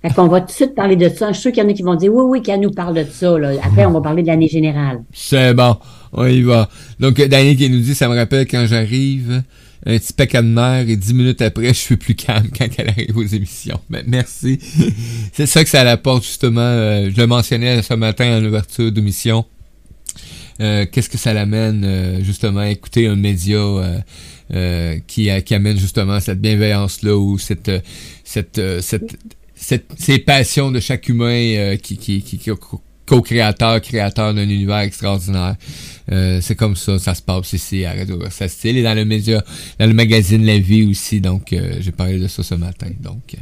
[0.03, 1.29] Fait qu'on va tout de suite parler de ça.
[1.29, 2.93] Je suis sûr qu'il y en a qui vont dire oui, oui, qu'elle nous parle
[2.93, 3.35] de ça.
[3.63, 5.01] Après, on va parler de l'année générale.
[5.13, 5.77] C'est bon,
[6.11, 6.67] on y va.
[6.99, 9.41] Donc, Daniel qui nous dit, ça me rappelle quand j'arrive,
[9.85, 12.89] un petit paquet de mer et dix minutes après, je suis plus calme quand elle
[12.89, 13.79] arrive aux émissions.
[13.89, 14.59] Mais merci.
[15.33, 16.61] c'est ça que ça apporte justement.
[16.61, 19.45] Euh, je le mentionnais ce matin en ouverture d'émission.
[20.61, 23.57] Euh, Qu'est-ce que ça l'amène euh, justement à écouter un média
[24.53, 27.71] euh, qui, qui amène justement cette bienveillance-là ou cette,
[28.23, 29.17] cette, cette,
[29.55, 32.51] cette, ces passions de chaque humain qui, qui, qui, qui
[33.05, 35.55] co-créateur, créateur d'un univers extraordinaire.
[36.11, 39.43] Euh, c'est comme ça, ça se passe ici à Radio Style et dans le média,
[39.79, 41.21] dans le magazine La Vie aussi.
[41.21, 42.87] Donc, euh, j'ai parlé de ça ce matin.
[42.99, 43.35] Donc.
[43.35, 43.41] Euh.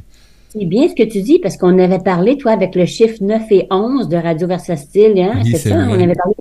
[0.50, 3.43] C'est bien ce que tu dis parce qu'on avait parlé, toi, avec le chiffre 9
[3.52, 5.41] et 11 de Radio Versatile, hein?
[5.50, 6.36] c'est ça, on avait parlé.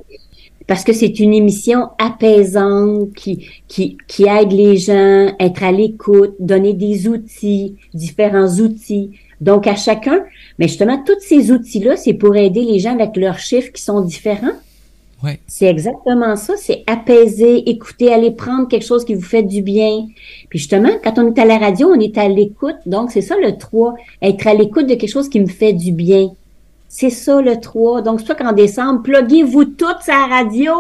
[0.67, 6.35] Parce que c'est une émission apaisante qui, qui, qui aide les gens, être à l'écoute,
[6.41, 9.11] donner des outils, différents outils.
[9.41, 10.21] Donc, à chacun,
[10.59, 14.01] mais justement, tous ces outils-là, c'est pour aider les gens avec leurs chiffres qui sont
[14.03, 14.53] différents.
[15.23, 15.39] Ouais.
[15.47, 20.07] C'est exactement ça, c'est apaiser, écouter, aller prendre quelque chose qui vous fait du bien.
[20.49, 22.77] Puis justement, quand on est à la radio, on est à l'écoute.
[22.87, 25.93] Donc, c'est ça le 3, être à l'écoute de quelque chose qui me fait du
[25.93, 26.31] bien.
[26.89, 28.03] C'est ça le 3.
[28.03, 30.73] Donc, c'est toi qu'en décembre, pluguez-vous toutes à la radio.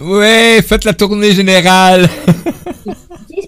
[0.00, 2.08] ouais, faites la tournée générale.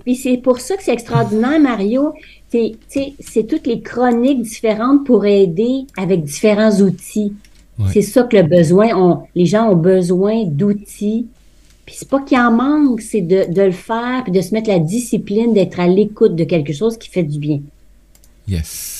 [0.04, 2.12] Puis c'est pour ça que c'est extraordinaire, Mario.
[2.50, 7.32] C'est toutes les chroniques différentes pour aider avec différents outils.
[7.92, 11.26] C'est ça que le besoin, les gens ont besoin d'outils.
[11.84, 14.70] Puis c'est pas qu'il en manque, c'est de, de, le faire, puis de se mettre
[14.70, 17.60] la discipline d'être à l'écoute de quelque chose qui fait du bien.
[18.48, 18.93] Yes.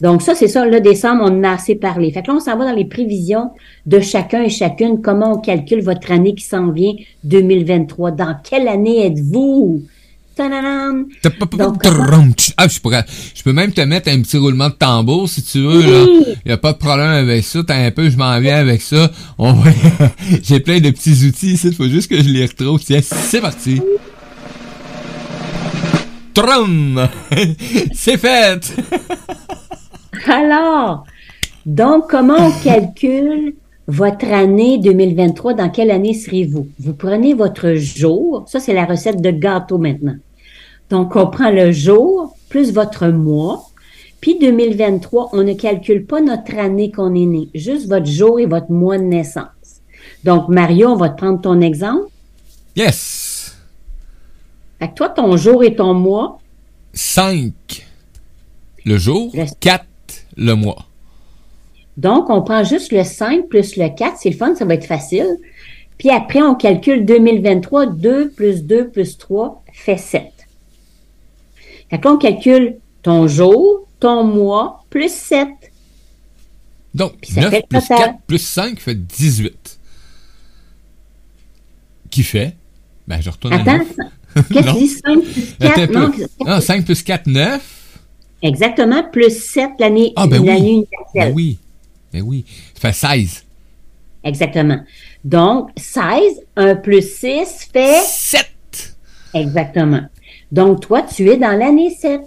[0.00, 2.10] Donc ça, c'est ça, le décembre, on en a assez parlé.
[2.10, 3.50] Fait que là, on s'en va dans les prévisions
[3.86, 6.92] de chacun et chacune, comment on calcule votre année qui s'en vient,
[7.24, 8.10] 2023.
[8.10, 9.82] Dans quelle année êtes-vous?
[12.58, 13.04] ah, je, pourrais,
[13.34, 15.82] je peux même te mettre un petit roulement de tambour si tu veux.
[15.82, 17.60] Il n'y a pas de problème avec ça.
[17.66, 19.10] T'as un peu, je m'en viens avec ça.
[19.38, 19.54] On
[20.42, 21.68] J'ai plein de petits outils ici.
[21.68, 22.84] Il faut juste que je les retrouve.
[22.84, 23.80] Tiens, c'est parti.
[26.34, 27.08] Trum!
[27.94, 28.74] C'est fait!
[30.26, 31.04] Alors,
[31.64, 33.54] donc, comment on calcule
[33.86, 35.54] votre année 2023?
[35.54, 36.68] Dans quelle année serez-vous?
[36.78, 38.44] Vous prenez votre jour.
[38.48, 40.16] Ça, c'est la recette de gâteau maintenant.
[40.90, 43.64] Donc, on prend le jour plus votre mois.
[44.20, 48.46] Puis 2023, on ne calcule pas notre année qu'on est né, juste votre jour et
[48.46, 49.46] votre mois de naissance.
[50.24, 52.08] Donc, Mario, on va te prendre ton exemple.
[52.74, 53.56] Yes!
[54.78, 56.38] Fait que toi, ton jour et ton mois?
[56.92, 57.52] 5
[58.86, 59.84] le jour, 4
[60.36, 60.86] le mois.
[61.96, 64.16] Donc, on prend juste le 5 plus le 4.
[64.18, 65.26] C'est le fun, ça va être facile.
[65.98, 67.86] Puis après, on calcule 2023.
[67.86, 70.24] 2 plus 2 plus 3 fait 7.
[71.90, 75.48] Fait que là, on calcule ton jour, ton mois, plus 7.
[76.94, 79.78] Donc, 9 plus 4 plus 5 fait 18.
[82.10, 82.56] Qui fait?
[83.06, 83.78] Ben, je retourne Attends,
[84.34, 84.88] qu'est-ce que tu dis?
[84.88, 85.92] 5 plus 4?
[85.92, 86.12] Non,
[86.46, 87.75] non, 5 plus 4, 9.
[88.42, 90.48] Exactement, plus 7 l'année ah, ben oui.
[90.48, 90.86] universelle.
[91.14, 91.58] Ben oui,
[92.12, 92.44] ben oui.
[92.74, 93.44] Ça fait 16.
[94.24, 94.80] Exactement.
[95.24, 98.02] Donc, 16, 1 plus 6 fait...
[98.02, 98.46] 7.
[99.34, 100.02] Exactement.
[100.52, 102.20] Donc, toi, tu es dans l'année 7.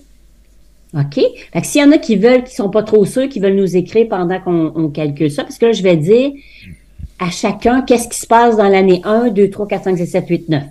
[0.96, 1.16] OK?
[1.54, 3.56] Fait que s'il y en a qui veulent, qui sont pas trop sûrs, qui veulent
[3.56, 6.32] nous écrire pendant qu'on calcule ça, parce que là, je vais dire
[7.20, 10.28] à chacun qu'est-ce qui se passe dans l'année 1, 2, 3, 4, 5, 6, 7,
[10.28, 10.64] 8, 9.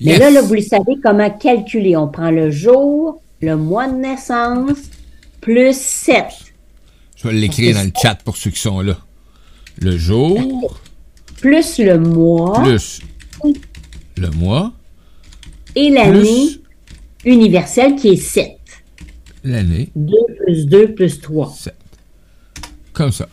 [0.00, 0.18] Mais Yes.
[0.18, 1.96] là, là, vous le savez comment calculer.
[1.96, 4.78] On prend le jour, le mois de naissance,
[5.40, 6.24] plus 7.
[7.16, 8.98] Je vais l'écrire dans le chat pour ceux qui sont là.
[9.78, 10.78] Le jour
[11.36, 13.00] Plus le mois plus
[14.16, 14.72] le mois
[15.74, 16.60] et l'année
[17.24, 18.52] universelle qui est 7.
[19.42, 20.12] l'année 2
[20.44, 21.52] plus 2 plus 3.
[21.52, 21.74] 7.
[22.92, 23.28] Comme ça.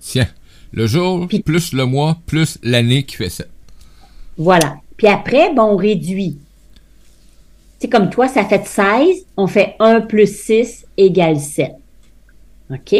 [0.00, 0.28] Tiens.
[0.72, 3.48] Le jour Puis- plus le mois plus l'année qui fait 7.
[4.38, 4.76] Voilà.
[4.96, 6.38] Puis après, ben, on réduit.
[7.82, 11.72] C'est comme toi, ça fait 16, on fait 1 plus 6 égale 7.
[12.70, 12.92] OK?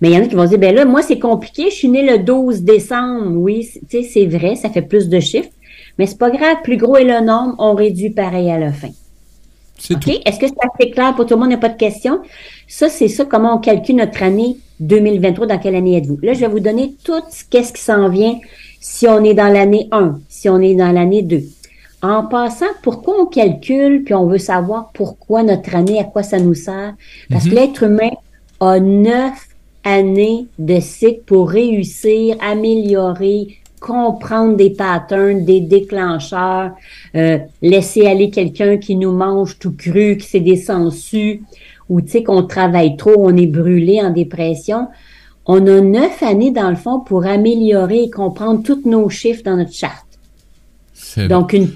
[0.00, 1.88] Mais il y en a qui vont dire, ben là, moi, c'est compliqué, je suis
[1.90, 3.36] né le 12 décembre.
[3.36, 5.50] Oui, c'est- tu sais, c'est vrai, ça fait plus de chiffres.
[5.98, 8.88] Mais c'est pas grave, plus gros est le nombre, on réduit pareil à la fin.
[9.76, 10.22] C'est.
[10.24, 11.48] Est-ce que c'est assez clair pour tout le monde?
[11.48, 12.20] Il n'y a pas de questions?
[12.66, 15.46] Ça, c'est ça, comment on calcule notre année 2023.
[15.46, 16.20] Dans quelle année êtes-vous?
[16.22, 18.38] Là, je vais vous donner tout ce qu'est-ce qui s'en vient
[18.80, 21.42] si on est dans l'année 1, si on est dans l'année 2.
[22.02, 26.40] En passant, pourquoi on calcule, puis on veut savoir pourquoi notre année, à quoi ça
[26.40, 26.94] nous sert?
[27.30, 28.10] Parce que l'être humain
[28.58, 29.48] a neuf
[29.84, 36.72] années de cycle pour réussir, améliorer, comprendre des patterns, des déclencheurs,
[37.14, 41.42] euh, laisser aller quelqu'un qui nous mange tout cru, qui s'est des sangsues,
[41.88, 44.88] ou tu sais qu'on travaille trop, on est brûlé en dépression.
[45.46, 49.56] On a neuf années dans le fond pour améliorer et comprendre tous nos chiffres dans
[49.56, 50.11] notre charte.
[51.28, 51.68] Donc une,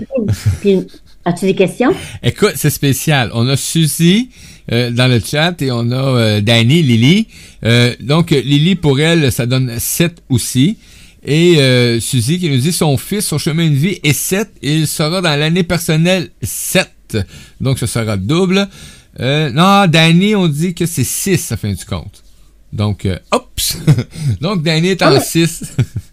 [0.61, 0.79] puis
[1.25, 1.93] as-tu des questions?
[2.23, 3.31] Écoute, c'est spécial.
[3.35, 4.31] On a Suzy
[4.73, 7.27] euh, dans le chat et on a euh, Danny, Lily.
[7.65, 10.79] Euh, donc, Lily, pour elle, ça donne 7 aussi.
[11.25, 14.77] Et euh, Suzy qui nous dit son fils, son chemin de vie est 7 et
[14.77, 17.17] il sera dans l'année personnelle 7.
[17.61, 18.69] Donc, ce sera double.
[19.19, 22.23] Euh, non, Danny, on dit que c'est 6 à fin du compte.
[22.73, 23.79] Donc, euh, oups!
[24.41, 25.65] Donc, Danny est Ah, en mais- 6.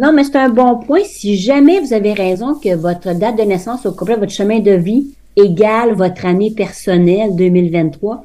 [0.00, 1.02] Non, mais c'est un bon point.
[1.04, 4.72] Si jamais vous avez raison que votre date de naissance au complet, votre chemin de
[4.72, 8.24] vie égale votre année personnelle 2023,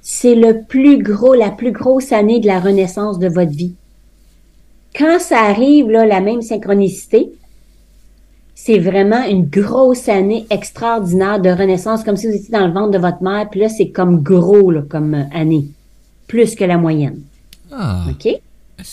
[0.00, 3.74] c'est le plus gros, la plus grosse année de la renaissance de votre vie.
[4.96, 7.30] Quand ça arrive, là, la même synchronicité,
[8.54, 12.90] c'est vraiment une grosse année extraordinaire de renaissance, comme si vous étiez dans le ventre
[12.90, 15.66] de votre mère, puis là, c'est comme gros, là, comme année.
[16.26, 17.20] Plus que la moyenne.
[17.70, 18.40] Ah, OK?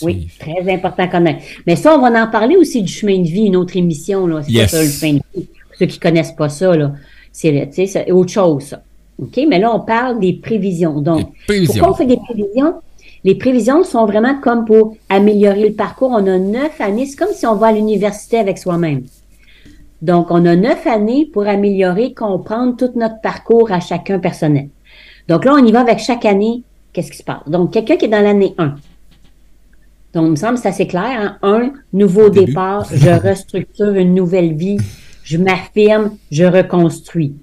[0.02, 1.42] Oui, très important à connaître.
[1.66, 4.26] Mais ça, on va en parler aussi du chemin de vie, une autre émission.
[4.26, 4.42] Là.
[4.42, 4.70] C'est Yes.
[4.70, 5.46] ça, le chemin de vie.
[5.46, 6.92] Pour ceux qui connaissent pas ça, là,
[7.32, 8.82] c'est autre chose, ça.
[9.20, 9.38] OK?
[9.48, 11.00] Mais là, on parle des prévisions.
[11.00, 11.74] Donc, prévisions.
[11.74, 12.74] pourquoi on fait des prévisions?
[13.24, 16.10] Les prévisions sont vraiment comme pour améliorer le parcours.
[16.10, 17.04] On a neuf années.
[17.06, 19.02] C'est comme si on va à l'université avec soi-même.
[20.00, 24.68] Donc, on a neuf années pour améliorer, comprendre tout notre parcours à chacun personnel.
[25.28, 26.62] Donc là, on y va avec chaque année.
[26.94, 27.42] Qu'est-ce qui se passe?
[27.46, 28.74] Donc, quelqu'un qui est dans l'année 1.
[30.14, 31.04] Donc, il me semble que c'est assez clair.
[31.20, 31.36] Hein?
[31.42, 32.46] Un, nouveau Début.
[32.46, 32.86] départ.
[32.92, 34.78] Je restructure une nouvelle vie.
[35.22, 36.16] Je m'affirme.
[36.30, 37.34] Je reconstruis.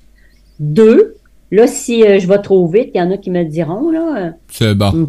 [0.59, 1.15] Deux,
[1.51, 4.17] là, si euh, je vais trop vite, il y en a qui me diront, là,
[4.17, 5.07] euh, C'est bon.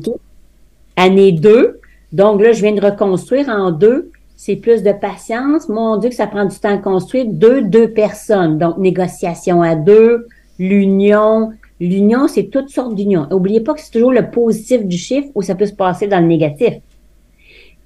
[0.96, 1.80] Année 2.
[2.12, 4.10] Donc là, je viens de reconstruire en deux.
[4.36, 5.68] C'est plus de patience.
[5.68, 7.26] Mon Dieu, que ça prend du temps à construire.
[7.26, 8.58] Deux, deux personnes.
[8.58, 10.26] Donc, négociation à deux,
[10.58, 11.50] l'union.
[11.80, 13.26] L'union, c'est toutes sortes d'unions.
[13.30, 16.20] N'oubliez pas que c'est toujours le positif du chiffre ou ça peut se passer dans
[16.20, 16.74] le négatif.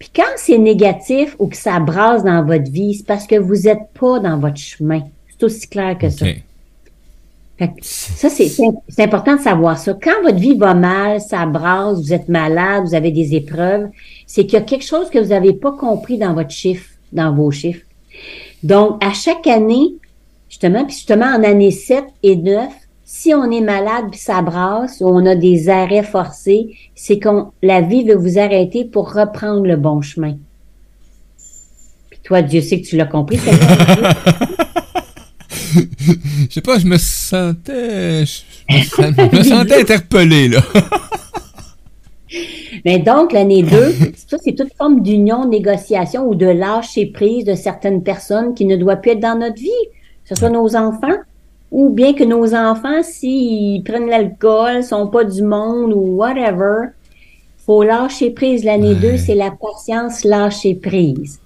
[0.02, 3.54] Puis quand c'est négatif ou que ça brasse dans votre vie, c'est parce que vous
[3.54, 5.02] n'êtes pas dans votre chemin.
[5.28, 6.26] C'est aussi clair que ça.
[7.60, 7.70] OK.
[7.82, 8.50] ça, c'est
[8.98, 9.96] important de savoir ça.
[10.02, 13.90] Quand votre vie va mal, ça brasse, vous êtes malade, vous avez des épreuves,
[14.26, 17.32] c'est qu'il y a quelque chose que vous n'avez pas compris dans votre chiffre, dans
[17.32, 17.86] vos chiffres.
[18.64, 19.94] Donc, à chaque année,
[20.48, 22.72] justement, puis justement en année 7 et 9,
[23.14, 27.52] si on est malade puis ça brasse ou on a des arrêts forcés, c'est qu'on
[27.62, 30.38] la vie veut vous arrêter pour reprendre le bon chemin.
[32.08, 33.38] Puis toi, Dieu sait que tu l'as compris.
[35.76, 38.24] Je sais pas, je me sentais.
[38.24, 38.82] Je me,
[39.42, 40.62] sentais interpellé, là.
[42.84, 43.94] Mais donc, l'année 2,
[44.26, 48.76] ça, c'est toute forme d'union, négociation ou de lâcher prise de certaines personnes qui ne
[48.76, 49.70] doivent plus être dans notre vie,
[50.24, 51.18] que ce soit nos enfants,
[51.72, 56.90] ou bien que nos enfants, s'ils prennent l'alcool, sont pas du monde ou whatever,
[57.66, 58.62] faut lâcher prise.
[58.62, 61.40] L'année 2, c'est la patience, lâcher prise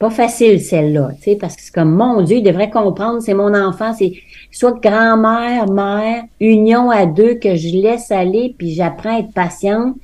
[0.00, 3.34] pas facile celle-là, tu sais, parce que c'est comme mon Dieu, il devrait comprendre, c'est
[3.34, 4.14] mon enfant, c'est
[4.50, 9.96] soit grand-mère, mère, union à deux que je laisse aller, puis j'apprends à être patiente.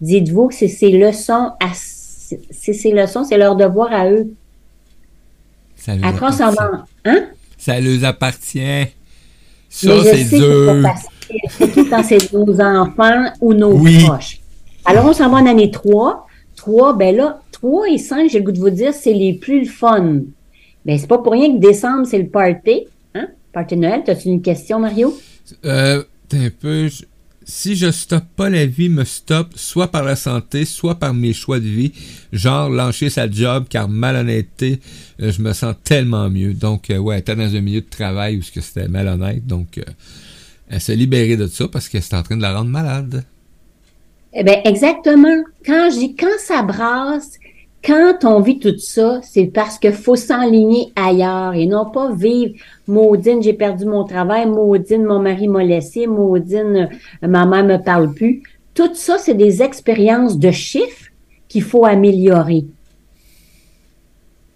[0.00, 4.34] Dites-vous que c'est ces leçons, c'est ces leçons, c'est leur devoir à eux.
[5.76, 6.02] Ça on
[7.04, 7.26] hein?
[7.64, 8.86] Ça leur appartient.
[9.70, 10.84] Ça, c'est dur.
[11.48, 14.40] Surtout quand c'est nos enfants ou nos proches.
[14.84, 16.26] Alors, on s'en va en année 3.
[16.56, 19.64] 3, ben là, 3 et 5, j'ai le goût de vous dire, c'est les plus
[19.64, 20.20] fun.
[20.84, 22.86] Mais c'est pas pour rien que décembre, c'est le party.
[23.14, 23.28] Hein?
[23.50, 24.02] Party Noël.
[24.04, 25.18] T'as-tu une question, Mario?
[25.64, 26.02] Euh,
[26.34, 26.90] un peu.
[27.46, 31.34] Si je stoppe pas la vie, me stoppe soit par la santé, soit par mes
[31.34, 31.92] choix de vie.
[32.32, 34.80] Genre, lâcher sa job, car malhonnêteté,
[35.20, 36.54] euh, je me sens tellement mieux.
[36.54, 39.46] Donc, euh, ouais, t'es dans un milieu de travail où c'était malhonnête.
[39.46, 39.82] Donc, euh,
[40.68, 43.24] elle s'est libérée de ça parce que c'était en train de la rendre malade.
[44.32, 45.44] Eh bien, exactement.
[45.64, 47.38] Quand quand ça brasse,
[47.84, 52.54] quand on vit tout ça, c'est parce qu'il faut s'enligner ailleurs et non pas vivre
[52.88, 56.88] maudine, j'ai perdu mon travail, maudine, mon mari m'a laissé, maudine,
[57.22, 58.42] euh, ma mère me parle plus.
[58.72, 61.10] Tout ça, c'est des expériences de chiffres
[61.48, 62.64] qu'il faut améliorer.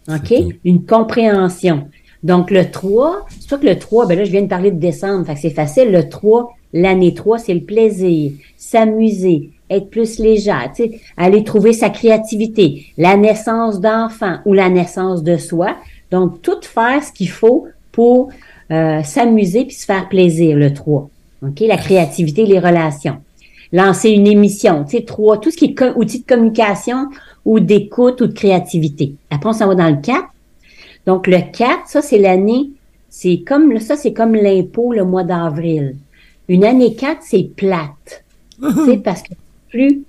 [0.09, 0.35] OK?
[0.65, 1.89] Une compréhension.
[2.23, 5.27] Donc, le 3, c'est que le 3, ben là, je viens de parler de décembre,
[5.27, 5.93] fait que c'est facile.
[5.93, 11.73] Le 3, l'année 3, c'est le plaisir, s'amuser, être plus légère, tu sais, aller trouver
[11.73, 15.77] sa créativité, la naissance d'enfants ou la naissance de soi.
[16.11, 18.31] Donc, tout faire ce qu'il faut pour
[18.71, 21.09] euh, s'amuser puis se faire plaisir, le 3.
[21.43, 21.61] OK?
[21.61, 23.19] La créativité, les relations.
[23.73, 27.09] Lancer une émission, tu sais, 3, tout ce qui est outil de communication
[27.45, 29.15] ou d'écoute ou de créativité.
[29.31, 30.25] Après, on s'en va dans le 4.
[31.07, 32.71] Donc, le 4, ça, c'est l'année,
[33.11, 35.97] c'est comme, ça, c'est comme l'impôt le mois d'avril.
[36.49, 38.25] Une année 4, c'est plate.
[38.61, 39.35] tu sais, parce que
[39.69, 40.03] plus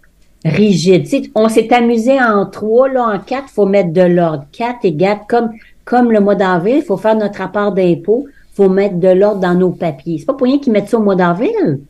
[0.46, 1.06] rigide.
[1.36, 4.46] on s'est amusé en trois, là, en quatre, faut mettre de l'ordre.
[4.52, 5.52] Quatre égale comme,
[5.86, 9.56] comme le mois d'avril, il faut faire notre rapport d'impôt, faut mettre de l'ordre dans
[9.56, 10.18] nos papiers.
[10.20, 11.82] C'est pas pour rien qu'ils mettent ça au mois d'avril.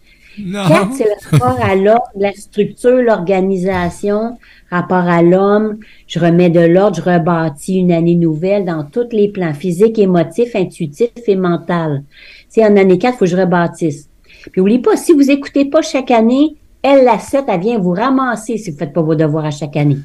[0.68, 4.38] Quatre, c'est le rapport à l'ordre, la structure, l'organisation,
[4.70, 5.80] rapport à l'homme.
[6.08, 10.56] Je remets de l'ordre, je rebâtis une année nouvelle dans tous les plans physiques, émotifs,
[10.56, 12.04] intuitifs et mental.
[12.48, 14.10] C'est en année 4, il faut que je rebâtisse.
[14.52, 17.92] Puis n'oubliez pas, si vous écoutez pas chaque année, elle, la 7, elle vient vous
[17.92, 19.98] ramasser si vous ne faites pas vos devoirs à chaque année.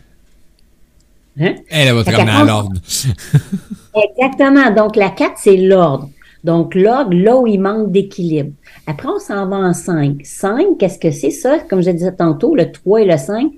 [1.41, 1.55] Hein?
[1.69, 2.73] Elle, va te ramener à l'ordre.
[3.95, 4.71] Exactement.
[4.71, 6.09] Donc, la 4, c'est l'ordre.
[6.43, 8.53] Donc, l'ordre, là où il manque d'équilibre.
[8.87, 10.19] Après, on s'en va en 5.
[10.23, 11.59] 5, qu'est-ce que c'est ça?
[11.59, 13.51] Comme je disais tantôt, le 3 et le 5,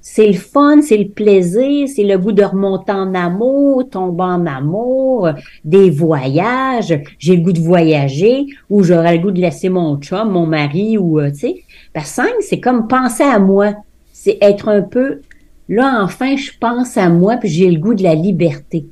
[0.00, 4.46] c'est le fun, c'est le plaisir, c'est le goût de remonter en amour, tomber en
[4.46, 5.28] amour,
[5.62, 10.30] des voyages, j'ai le goût de voyager, ou j'aurais le goût de laisser mon chum,
[10.30, 11.64] mon mari, ou, euh, tu sais.
[11.94, 13.74] Ben, 5, c'est comme penser à moi.
[14.12, 15.20] C'est être un peu,
[15.68, 18.86] là, enfin, je pense à moi, puis j'ai le goût de la liberté.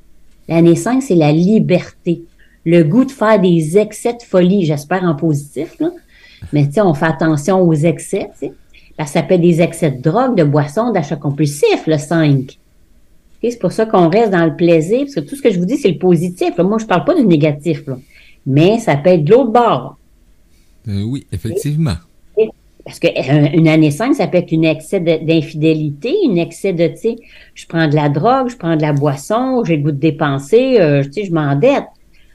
[0.48, 2.22] L'année 5, c'est la liberté.
[2.64, 5.90] Le goût de faire des excès de folie, j'espère en positif, là.
[6.52, 8.48] Mais, tu sais, on fait attention aux excès, tu
[9.06, 12.58] ça peut des excès de drogue, de boissons, d'achat compulsif, le 5.
[13.40, 15.66] C'est pour ça qu'on reste dans le plaisir, parce que tout ce que je vous
[15.66, 16.58] dis, c'est le positif.
[16.58, 17.96] Moi, je parle pas du négatif, là.
[18.44, 19.96] mais ça peut être de l'autre bord.
[20.88, 21.94] Euh, oui, effectivement.
[22.88, 27.16] Parce qu'une année 5, ça peut être un excès d'infidélité, un excès de, tu sais,
[27.52, 30.80] je prends de la drogue, je prends de la boisson, j'ai le goût de dépenser,
[30.80, 31.84] euh, tu sais, je m'endette.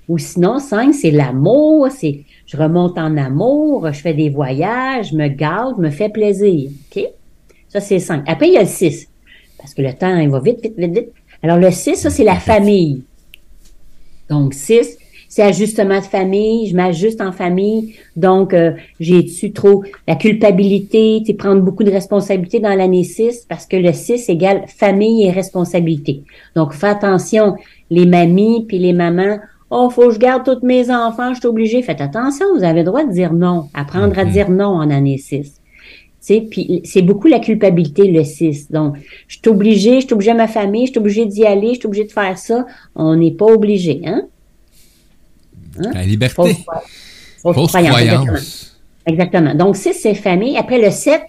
[0.07, 5.15] Ou sinon, 5, c'est l'amour, c'est je remonte en amour, je fais des voyages, je
[5.15, 6.69] me garde, je me fais plaisir.
[6.95, 7.03] OK?
[7.67, 8.23] Ça, c'est 5.
[8.27, 9.07] Après, il y a le 6.
[9.57, 11.09] Parce que le temps, il va vite, vite, vite, vite.
[11.41, 13.01] Alors, le 6, ça, c'est la famille.
[14.29, 14.99] Donc, 6,
[15.33, 21.23] c'est ajustement de famille, je m'ajuste en famille, donc euh, j'ai tu trop la culpabilité,
[21.25, 25.31] tu prendre beaucoup de responsabilités dans l'année 6 parce que le 6 égale famille et
[25.31, 26.21] responsabilité.
[26.55, 27.55] Donc fais attention,
[27.89, 29.39] les mamies puis les mamans
[29.71, 31.81] Oh, faut que je garde tous mes enfants, je suis obligé.
[31.81, 34.31] Faites attention, vous avez le droit de dire non, apprendre à Mhm.
[34.31, 35.59] dire non en année 6.
[36.19, 38.71] sais, puis c'est beaucoup la culpabilité, le 6.
[38.71, 41.69] Donc, je suis obligé, je suis obligé à ma famille, je suis obligé d'y aller,
[41.73, 42.67] je suis obligé de faire ça.
[42.95, 44.27] On n'est pas obligé, hein?
[45.77, 46.35] La liberté.
[46.35, 46.55] Fausse,
[47.41, 48.25] fausse Fausse croyance, exactement.
[48.25, 48.77] croyance.
[49.05, 49.55] Exactement.
[49.55, 50.57] Donc, 6, c'est famille.
[50.57, 51.21] Après le 7,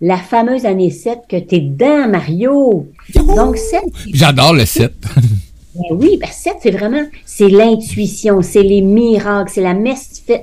[0.00, 2.88] la fameuse année 7 que t'es dedans, Mario.
[3.14, 3.82] Donc, 7,
[4.12, 4.92] J'adore le 7.
[5.74, 9.74] ben oui, ben 7, c'est vraiment, c'est l'intuition, c'est les miracles, c'est la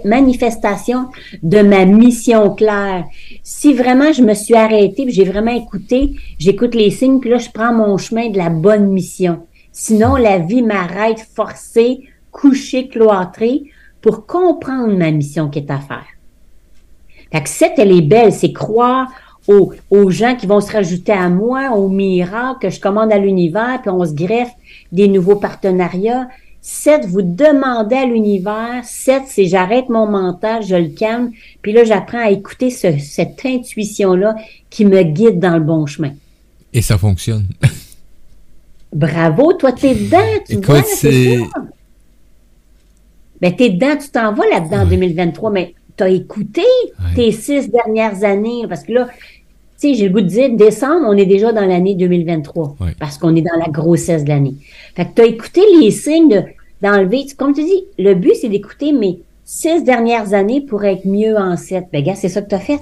[0.03, 1.07] manifestation
[1.41, 3.05] de ma mission claire.
[3.43, 7.37] Si vraiment je me suis arrêtée, puis j'ai vraiment écouté, j'écoute les signes, puis là,
[7.37, 9.39] je prends mon chemin de la bonne mission.
[9.71, 12.01] Sinon, la vie m'arrête forcée,
[12.33, 13.63] couchée, cloîtrée,
[14.01, 16.03] pour comprendre ma mission qui est à faire.
[17.31, 19.07] Fait que 7, elle est belle, c'est croire
[19.47, 23.17] aux, aux gens qui vont se rajouter à moi, aux miracles que je commande à
[23.17, 24.51] l'univers, puis on se greffe
[24.91, 26.27] des nouveaux partenariats.
[26.61, 28.81] 7, vous demandez à l'univers.
[28.83, 33.45] 7, c'est j'arrête mon mental, je le calme, puis là, j'apprends à écouter ce- cette
[33.45, 34.35] intuition-là
[34.69, 36.11] qui me guide dans le bon chemin.
[36.71, 37.47] Et ça fonctionne.
[38.93, 41.39] Bravo, toi, t'es dedans, tu Écoute, vois, c'est-.
[43.43, 47.15] Ben, t'es dedans, tu t'en vas là-dedans en 2023, mais t'as écouté Ouais.
[47.15, 49.07] tes six dernières années, parce que là,
[49.79, 52.95] tu sais, j'ai le goût de dire, décembre, on est déjà dans l'année 2023, Ouais.
[52.99, 54.55] parce qu'on est dans la grossesse de l'année.
[54.95, 56.43] Fait que t'as écouté les signes de-
[56.81, 61.35] d'enlever, comme tu dis, le but, c'est d'écouter mes six dernières années pour être mieux
[61.37, 61.87] en sept.
[61.91, 62.79] Ben, gars, c'est ça que t'as fait.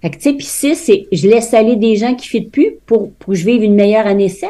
[0.00, 2.74] Fait que, tu sais, puis six, c'est, je laisse aller des gens qui ne plus
[2.86, 4.48] pour, pour que je vive une meilleure année 7.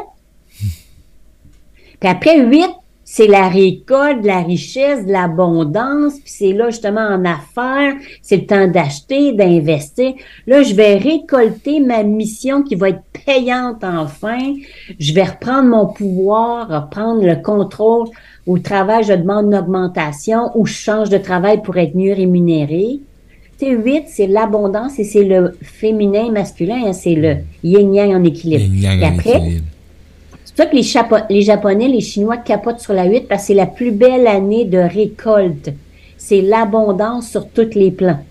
[1.99, 2.65] Puis après, 8,
[3.13, 6.13] c'est la récolte, de la richesse, de l'abondance.
[6.13, 10.13] Puis c'est là, justement, en affaires, c'est le temps d'acheter, d'investir.
[10.47, 14.53] Là, je vais récolter ma mission qui va être payante enfin.
[14.97, 18.07] Je vais reprendre mon pouvoir, reprendre le contrôle.
[18.47, 23.01] Au travail, je demande une augmentation ou je change de travail pour être mieux rémunéré.
[23.59, 26.83] Tu sais, 8, c'est l'abondance et c'est le féminin et masculin.
[26.85, 28.63] hein, c'est le yin-yang en équilibre.
[28.63, 29.65] Yin yang Et en après, équilibre.
[30.55, 33.47] C'est ça que les, Chapo- les Japonais, les Chinois capotent sur la 8 parce que
[33.47, 35.69] c'est la plus belle année de récolte.
[36.17, 38.23] C'est l'abondance sur tous les plans.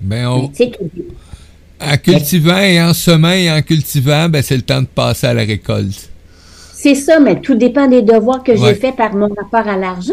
[0.00, 0.50] Ben, on-
[1.80, 5.34] en cultivant et en semant et en cultivant, ben, c'est le temps de passer à
[5.34, 6.10] la récolte.
[6.74, 8.58] C'est ça, mais tout dépend des devoirs que Ouais.
[8.68, 10.12] j'ai faits par mon rapport à l'argent.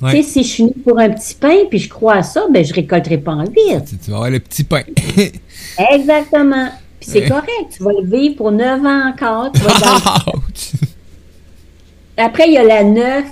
[0.00, 0.10] Ouais.
[0.12, 2.44] Tu sais, si je suis née pour un petit pain puis je crois à ça,
[2.52, 3.84] ben je récolterai pas en 8.
[3.88, 4.82] Tu, tu vas avoir le petit pain.
[5.92, 6.68] Exactement.
[7.00, 7.28] Puis c'est Ouais.
[7.28, 7.70] correct.
[7.76, 9.52] Tu vas le vivre pour 9 ans encore.
[9.52, 9.72] Tu vas.
[12.16, 13.24] Après, il y a la 9.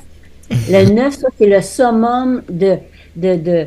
[0.71, 2.77] Le 9, ça, c'est le summum de,
[3.17, 3.67] de, de,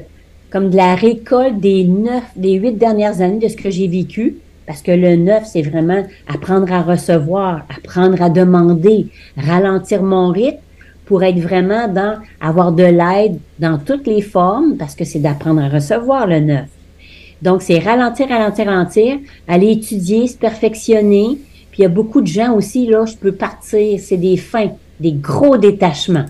[0.51, 4.35] comme de la récolte des 9, des 8 dernières années de ce que j'ai vécu.
[4.67, 9.07] Parce que le 9, c'est vraiment apprendre à recevoir, apprendre à demander,
[9.37, 10.59] ralentir mon rythme
[11.05, 15.61] pour être vraiment dans, avoir de l'aide dans toutes les formes, parce que c'est d'apprendre
[15.63, 16.65] à recevoir le 9.
[17.41, 21.37] Donc, c'est ralentir, ralentir, ralentir, aller étudier, se perfectionner.
[21.71, 24.71] Puis il y a beaucoup de gens aussi, là, je peux partir, c'est des fins,
[24.99, 26.25] des gros détachements.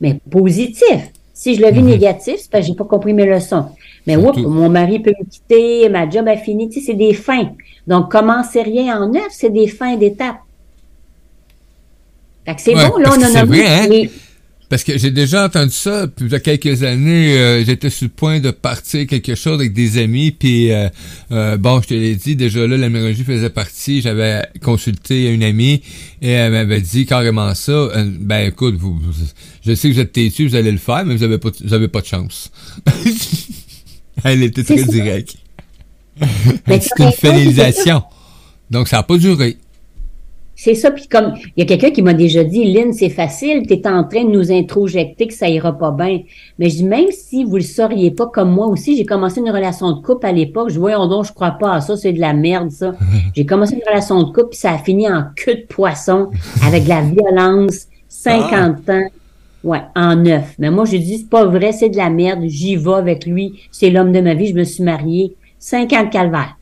[0.00, 1.10] Mais positif.
[1.34, 1.88] Si je le vis Mhm.
[1.88, 3.66] négatif, c'est parce que j'ai pas compris mes leçons.
[4.06, 7.14] Mais oups, mon mari peut me quitter, ma job a fini, tu sais, c'est des
[7.14, 7.50] fins.
[7.86, 10.36] Donc, commencer rien en neuf, c'est des fins d'étape.
[12.46, 13.86] Fait que c'est Ouais, bon, là, on en a vrai, hein?
[13.88, 14.10] les-
[14.70, 18.04] Parce que j'ai déjà entendu ça, puis il y a quelques années, euh, j'étais sur
[18.04, 20.88] le point de partir quelque chose avec des amis, puis euh,
[21.32, 25.42] euh, bon, je te l'ai dit, déjà là, la numérologie faisait partie, j'avais consulté une
[25.42, 25.82] amie,
[26.22, 29.12] et elle m'avait dit carrément ça, euh, ben écoute, vous, vous-
[29.66, 31.74] je sais que vous êtes têtu, vous allez le faire, mais vous avez pas, vous
[31.74, 32.52] avez pas de chance.
[34.24, 35.34] elle était très directe.
[36.68, 38.02] C'est une finalisation.
[38.70, 39.56] Donc ça n'a pas duré.
[40.62, 43.66] C'est ça, puis comme il y a quelqu'un qui m'a déjà dit, Lynn, c'est facile,
[43.66, 46.20] tu es en train de nous introjecter que ça ira pas bien.
[46.58, 49.48] Mais je dis, même si vous le sauriez pas, comme moi aussi, j'ai commencé une
[49.48, 52.12] relation de couple à l'époque, je dis, voyons donc, je crois pas à ça, c'est
[52.12, 52.92] de la merde, ça.
[53.34, 56.28] j'ai commencé une relation de couple, puis ça a fini en queue de poisson,
[56.62, 59.08] avec de la violence, 50 ans,
[59.64, 60.56] ouais, en neuf.
[60.58, 63.62] Mais moi, j'ai dit, c'est pas vrai, c'est de la merde, j'y vais avec lui,
[63.72, 66.58] c'est l'homme de ma vie, je me suis mariée, 50 calvaires.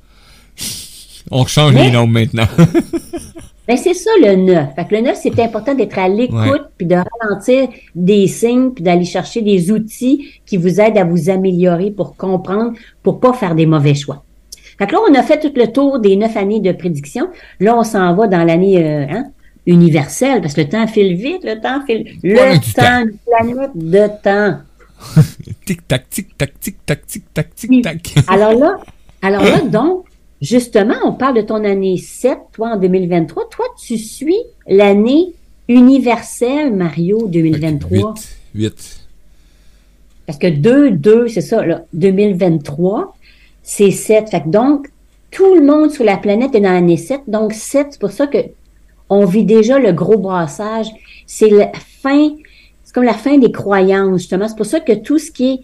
[1.33, 2.47] On change Mais- les noms maintenant.
[3.69, 4.75] Ben, c'est ça le neuf.
[4.75, 8.83] Fait que le neuf, c'est important d'être à l'écoute, puis de ralentir des signes, puis
[8.83, 13.55] d'aller chercher des outils qui vous aident à vous améliorer pour comprendre, pour pas faire
[13.55, 14.25] des mauvais choix.
[14.79, 17.29] Fait que là, on a fait tout le tour des neuf années de prédiction.
[17.61, 19.25] Là, on s'en va dans l'année euh, hein,
[19.67, 22.07] universelle, parce que le temps file vite, le temps file...
[22.23, 24.63] Le temps, une planète de temps.
[25.67, 28.15] tic-tac, tic-tac, tic-tac, tic-tac, tic-tac.
[28.29, 28.79] Alors là,
[29.21, 30.05] alors là, donc,
[30.41, 33.49] justement, on parle de ton année 7, toi, en 2023.
[33.51, 35.33] Toi, tu suis l'année
[35.69, 38.15] universel, Mario, 2023.
[38.55, 39.01] 8.
[40.27, 43.17] Parce que 2, 2, c'est ça, là, 2023,
[43.63, 44.31] c'est 7.
[44.31, 44.89] Fait que donc,
[45.31, 47.23] tout le monde sur la planète est dans l'année 7.
[47.29, 48.39] Donc, 7, c'est pour ça que
[49.11, 50.89] on vit déjà le gros brassage.
[51.27, 52.35] C'est la fin,
[52.85, 54.49] c'est comme la fin des croyances, justement.
[54.49, 55.61] C'est pour ça que tout ce qui est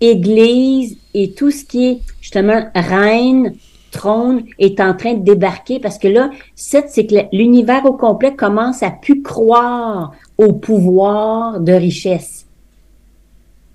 [0.00, 3.54] église et tout ce qui est, justement, reine,
[3.92, 8.34] trône est en train de débarquer parce que là, 7, c'est que l'univers au complet
[8.34, 12.46] commence à plus croire au pouvoir de richesse.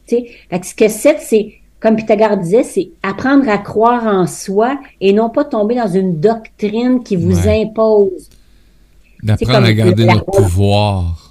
[0.08, 4.80] Tu sais, ce que 7, c'est comme Pythagore disait, c'est apprendre à croire en soi
[5.00, 8.30] et non pas tomber dans une doctrine qui vous impose.
[9.22, 11.27] D'apprendre à garder notre pouvoir.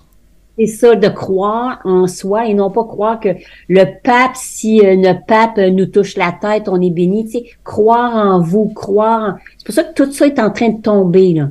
[0.59, 3.28] C'est ça, de croire en soi et non pas croire que
[3.68, 7.26] le pape, si euh, le pape nous touche la tête, on est béni.
[7.26, 9.34] Tu sais, croire en vous, croire en...
[9.59, 11.50] C'est pour ça que tout ça est en train de tomber, là.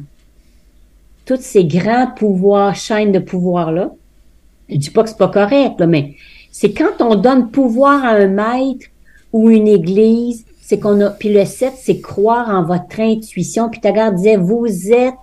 [1.26, 3.92] Tous ces grands pouvoirs, chaînes de pouvoir-là.
[4.70, 6.16] Je dis pas que c'est pas correct, là, mais
[6.52, 8.88] c'est quand on donne pouvoir à un maître
[9.34, 13.70] ou une église, c'est qu'on a, puis le 7, c'est croire en votre intuition.
[13.70, 15.14] Puis Pythagore disait, vous êtes,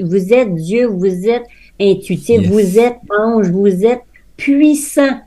[0.00, 1.44] vous êtes Dieu, vous êtes
[1.80, 4.02] intuitif, vous êtes ange, vous êtes
[4.36, 5.20] puissant.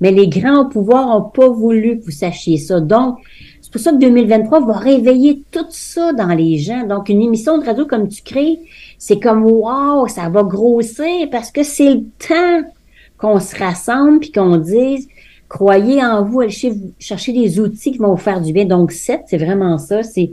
[0.00, 2.80] Mais les grands pouvoirs n'ont pas voulu que vous sachiez ça.
[2.80, 3.18] Donc,
[3.60, 6.86] c'est pour ça que 2023 va réveiller tout ça dans les gens.
[6.86, 8.60] Donc, une émission de radio comme tu crées,
[8.98, 12.68] c'est comme, wow, ça va grossir parce que c'est le temps
[13.18, 15.08] qu'on se rassemble puis qu'on dise
[15.48, 16.52] croyez en vous, allez
[16.98, 18.64] chercher des outils qui vont vous faire du bien.
[18.64, 20.30] Donc, 7, c'est vraiment ça, c'est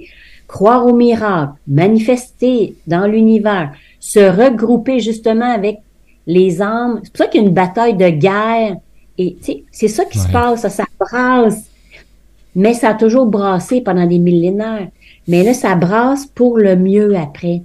[0.48, 3.74] croire au miracle, manifester dans l'univers,
[4.06, 5.80] se regrouper justement avec
[6.28, 7.00] les âmes.
[7.04, 8.78] C'est pour ça qu'il y a une bataille de guerre.
[9.18, 9.36] Et
[9.72, 11.64] c'est ça qui se passe, ça, ça brasse.
[12.56, 14.90] Mais ça a toujours brassé pendant des millénaires.
[15.28, 17.64] Mais là, ça brasse pour le mieux après.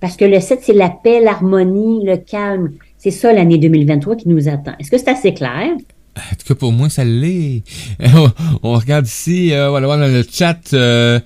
[0.00, 2.72] Parce que le 7, c'est la paix, l'harmonie, le calme.
[2.96, 4.72] C'est ça l'année 2023 qui nous attend.
[4.80, 5.76] Est-ce que c'est assez clair?
[6.18, 7.62] En tout cas, pour moi, ça l'est.
[8.62, 11.20] on regarde ici, euh, voilà, dans le chat, euh,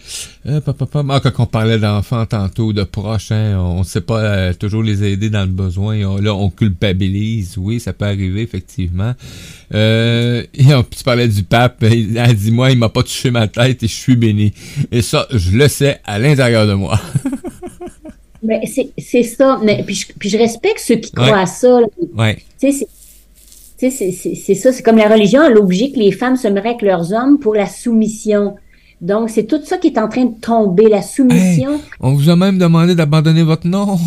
[0.47, 4.53] euh, ah, quand on parlait d'enfants tantôt, de proches, hein, on ne sait pas euh,
[4.53, 5.97] toujours les aider dans le besoin.
[6.21, 7.57] là, on culpabilise.
[7.59, 9.15] Oui, ça peut arriver, effectivement.
[9.73, 11.85] Euh, et tu parlais du pape.
[11.91, 14.53] Il a dit, moi, il m'a pas touché ma tête et je suis béni.
[14.91, 17.01] Et ça, je le sais à l'intérieur de moi.
[18.43, 18.61] Mais
[18.99, 19.61] c'est ça.
[19.63, 21.79] Mais, puis, je, puis je respecte ceux qui croient à ça.
[22.15, 22.39] Ouais.
[22.61, 22.87] Tu sais,
[23.91, 24.73] c'est ça.
[24.73, 27.55] C'est comme la religion a l'objet que les femmes se mettraient avec leurs hommes pour
[27.55, 28.57] la soumission.
[29.01, 31.81] Donc, c'est tout ça qui est en train de tomber, la soumission.
[32.01, 33.99] on vous a même demandé d'abandonner votre nom.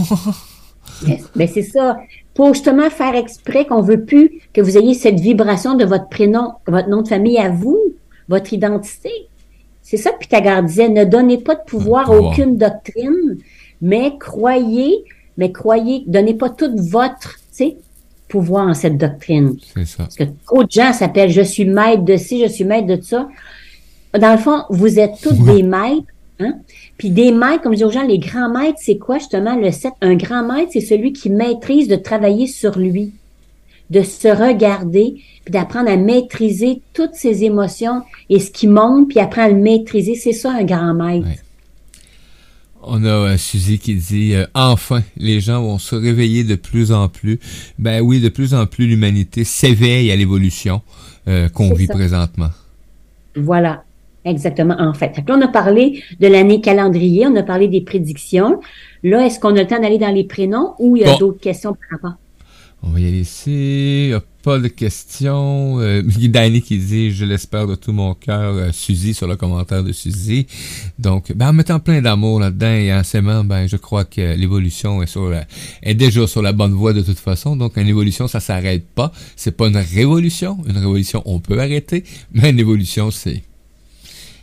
[1.06, 1.98] ben, ben c'est ça.
[2.34, 6.54] Pour justement faire exprès qu'on veut plus que vous ayez cette vibration de votre prénom,
[6.68, 7.80] votre nom de famille à vous,
[8.30, 9.12] votre identité.
[9.82, 10.90] C'est ça que Pythagore disait.
[10.90, 13.38] Ne donnez pas de pouvoir à aucune doctrine
[13.82, 15.06] mais croyez,
[15.38, 17.38] mais croyez, donnez pas toute votre,
[18.36, 19.56] pouvoir en cette doctrine.
[19.74, 20.04] C'est ça.
[20.04, 23.00] Parce que trop de gens s'appellent je suis maître de ci, je suis maître de
[23.02, 23.30] ça.
[24.14, 26.12] Dans le fond, vous êtes tous des maîtres,
[26.42, 26.56] hein?
[26.98, 29.72] Puis des maîtres, comme je dis aux gens, les grands maîtres, c'est quoi justement le
[29.72, 29.94] set?
[30.02, 33.14] Un grand maître, c'est celui qui maîtrise de travailler sur lui,
[33.90, 35.16] de se regarder,
[35.46, 39.62] puis d'apprendre à maîtriser toutes ses émotions et ce qui monte, puis apprendre à le
[39.62, 40.16] maîtriser.
[40.16, 41.28] C'est ça un grand maître.
[42.88, 46.92] On a euh, Suzy qui dit euh, enfin les gens vont se réveiller de plus
[46.92, 47.40] en plus.
[47.80, 50.82] Ben oui, de plus en plus l'humanité s'éveille à l'évolution
[51.28, 52.50] euh, qu'on vit présentement.
[53.36, 53.84] Voilà,
[54.24, 55.18] exactement en fait.
[55.18, 58.60] Donc là, on a parlé de l'année calendrier, on a parlé des prédictions.
[59.02, 61.42] Là, est-ce qu'on a le temps d'aller dans les prénoms ou il y a d'autres
[61.42, 62.20] questions par rapport?
[62.84, 64.14] On va y aller ici.
[64.46, 65.80] Pas de questions.
[65.80, 68.54] Euh, Danny qui dit Je l'espère de tout mon cœur.
[68.54, 70.46] Euh, Suzy sur le commentaire de Suzy.
[71.00, 75.02] Donc, ben, en mettant plein d'amour là-dedans et en s'aimant, ben, je crois que l'évolution
[75.02, 75.34] est sur
[75.82, 77.56] est déjà sur la bonne voie de toute façon.
[77.56, 79.12] Donc, une évolution, ça s'arrête pas.
[79.36, 80.60] C'est pas une révolution.
[80.70, 82.04] Une révolution, on peut arrêter.
[82.32, 83.42] Mais une évolution, c'est.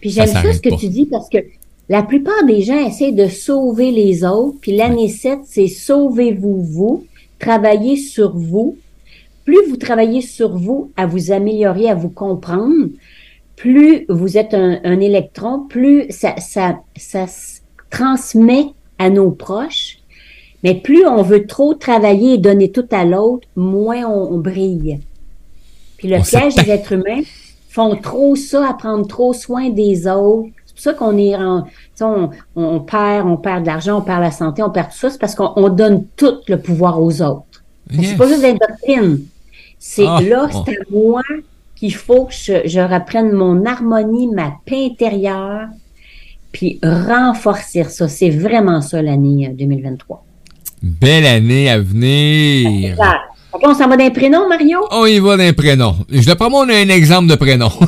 [0.01, 1.39] Puis j'aime ça, ce que tu dis parce que
[1.89, 4.59] la plupart des gens essaient de sauver les autres.
[4.61, 7.07] Puis l'année 7, c'est sauvez-vous vous
[7.39, 8.77] travaillez sur vous.
[9.45, 12.89] Plus vous travaillez sur vous, à vous améliorer, à vous comprendre,
[13.57, 17.27] plus vous êtes un, électron, plus ça, ça, ça
[17.91, 18.67] transmet
[18.99, 19.99] à nos proches.
[20.63, 25.01] Mais plus on veut trop travailler et donner tout à l'autre, moins on, brille.
[25.97, 27.23] Puis le piège des êtres humains
[27.69, 30.51] font trop ça, à prendre trop soin des autres.
[30.67, 31.65] C'est pour ça qu'on est en,
[32.01, 35.11] on, on, perd, on perd de l'argent, on perd la santé, on perd tout ça,
[35.11, 37.52] c'est parce qu'on donne tout le pouvoir aux autres.
[38.01, 39.21] C'est pas juste des doctrines.
[39.79, 41.23] C'est ah, là, c'est à moi
[41.77, 45.69] qu'il faut que je, reprenne mon harmonie, ma paix intérieure,
[46.53, 48.09] puis renforcer ça.
[48.09, 50.25] C'est vraiment ça l'année 2023.
[50.83, 52.93] Belle année à venir.
[52.93, 53.21] Exact.
[53.63, 54.79] on s'en va d'un prénom, Mario?
[54.91, 55.97] On y va d'un prénom.
[56.09, 57.71] Je vais prendre un exemple de prénom.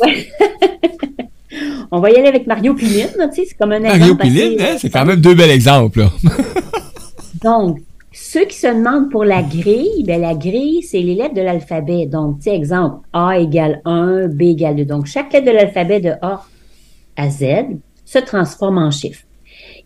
[1.90, 3.98] on va y aller avec Mario Piline, tu sais, c'est comme un exemple.
[3.98, 6.00] Mario Piline, hein, c'est quand même deux bels exemples.
[6.00, 6.12] Là.
[7.42, 7.78] Donc,
[8.16, 12.06] ceux qui se demandent pour la grille, ben la grille, c'est les lettres de l'alphabet.
[12.06, 14.84] Donc, tu sais, exemple, A égale 1, B égale 2.
[14.84, 16.44] Donc, chaque lettre de l'alphabet de A
[17.16, 17.44] à Z
[18.04, 19.24] se transforme en chiffre.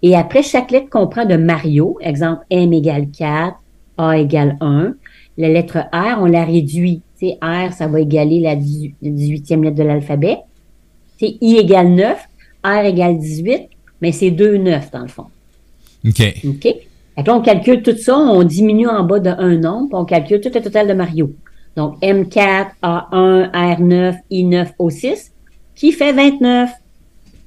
[0.03, 1.97] Et après, chaque lettre comprend de Mario.
[2.03, 3.57] Exemple, M égale 4,
[3.97, 4.95] A égale 1.
[5.39, 7.01] La lettre R, on la réduit.
[7.19, 10.37] Tu R, ça va égaler la 18e lettre de l'alphabet.
[11.19, 12.29] Tu I égale 9,
[12.63, 13.71] R égale 18,
[14.03, 15.27] mais c'est 2 9 dans le fond.
[16.07, 16.23] OK.
[16.47, 16.75] OK?
[17.27, 20.41] Là, on calcule tout ça, on diminue en bas de un nombre, puis on calcule
[20.41, 21.33] tout le total de Mario.
[21.77, 25.31] Donc, M4, A1, R9, I9, O6,
[25.75, 26.71] qui fait 29.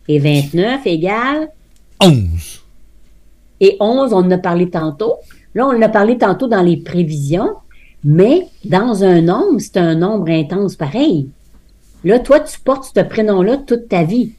[0.07, 1.49] Et 29 égale
[2.01, 2.63] 11.
[3.59, 5.15] Et 11, on en a parlé tantôt.
[5.53, 7.49] Là, on en a parlé tantôt dans les prévisions,
[8.03, 11.29] mais dans un nombre, c'est un nombre intense pareil.
[12.03, 14.33] Là, toi, tu portes ce prénom-là toute ta vie.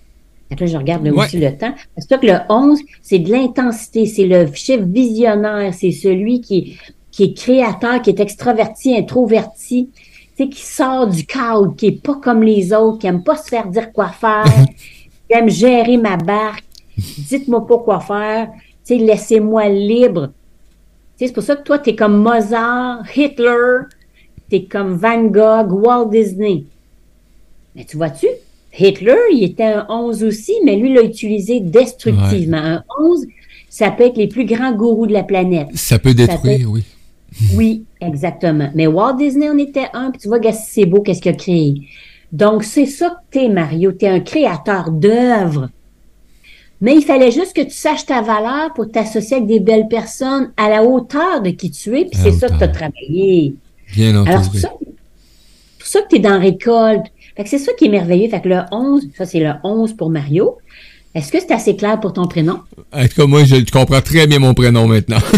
[0.60, 1.74] Là, je regarde aussi le temps.
[1.94, 6.92] Parce que le 11, c'est de l'intensité, c'est le chef visionnaire, c'est celui qui est,
[7.10, 9.90] qui est créateur, qui est extraverti, introverti,
[10.36, 13.36] tu sais, qui sort du cadre, qui est pas comme les autres, qui aime pas
[13.36, 14.44] se faire dire quoi faire,
[15.28, 16.64] qui aime gérer ma barque.
[16.96, 18.48] Dites-moi pas quoi faire.
[18.84, 20.28] Tu sais, laissez-moi libre.
[21.16, 23.86] Tu sais, c'est pour ça que toi, tu es comme Mozart, Hitler,
[24.50, 26.64] tu es comme Van Gogh, Walt Disney.
[27.74, 28.26] Mais tu vois-tu,
[28.78, 32.56] Hitler, il était un 11 aussi, mais lui l'a utilisé destructivement.
[32.58, 33.26] Un 11,
[33.68, 35.68] ça peut être les plus grands gourous de la planète.
[35.74, 36.84] Ça peut détruire, oui.
[37.54, 38.70] Oui, exactement.
[38.74, 41.74] Mais Walt Disney en était un, puis tu vois, c'est beau, qu'est-ce qu'il a créé.
[42.30, 43.92] Donc, c'est ça que t'es, Mario.
[43.92, 45.68] T'es un créateur d'œuvres.
[46.80, 50.50] Mais il fallait juste que tu saches ta valeur pour t'associer avec des belles personnes
[50.56, 53.54] à la hauteur de qui tu es, puis c'est ça que tu as travaillé.
[53.94, 54.30] Bien entendu.
[54.30, 54.68] Alors, c'est
[55.78, 57.06] pour ça, que tu es dans récolte.
[57.36, 58.28] Fait que c'est ça qui est merveilleux.
[58.28, 60.58] Fait que le 11, ça c'est le 11 pour Mario.
[61.14, 62.60] Est-ce que c'est assez clair pour ton prénom?
[62.92, 65.18] En tout cas, moi, je comprends très bien mon prénom maintenant.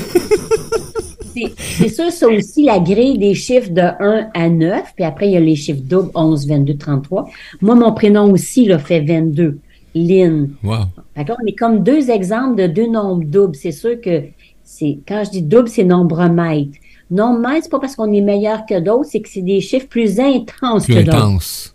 [1.35, 5.33] c'est sûr, ça aussi la grille des chiffres de 1 à 9, puis après, il
[5.33, 7.29] y a les chiffres doubles, 11, 22, 33.
[7.61, 9.59] Moi, mon prénom aussi, là, fait 22.
[9.97, 10.51] Lynn.
[10.63, 10.87] Wow.
[11.17, 13.55] Fait on est comme deux exemples de deux nombres doubles.
[13.55, 14.25] C'est sûr que
[14.63, 16.73] c'est, quand je dis double, c'est nombre mètre.
[17.11, 19.87] Nombre mètre, c'est pas parce qu'on est meilleur que d'autres, c'est que c'est des chiffres
[19.87, 21.17] plus intenses plus que d'autres.
[21.17, 21.74] Intense.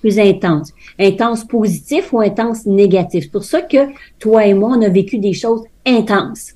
[0.00, 0.72] Plus intense.
[0.98, 3.24] Intense positif ou intense négatif?
[3.24, 3.88] C'est pour ça que
[4.18, 6.54] toi et moi, on a vécu des choses intenses.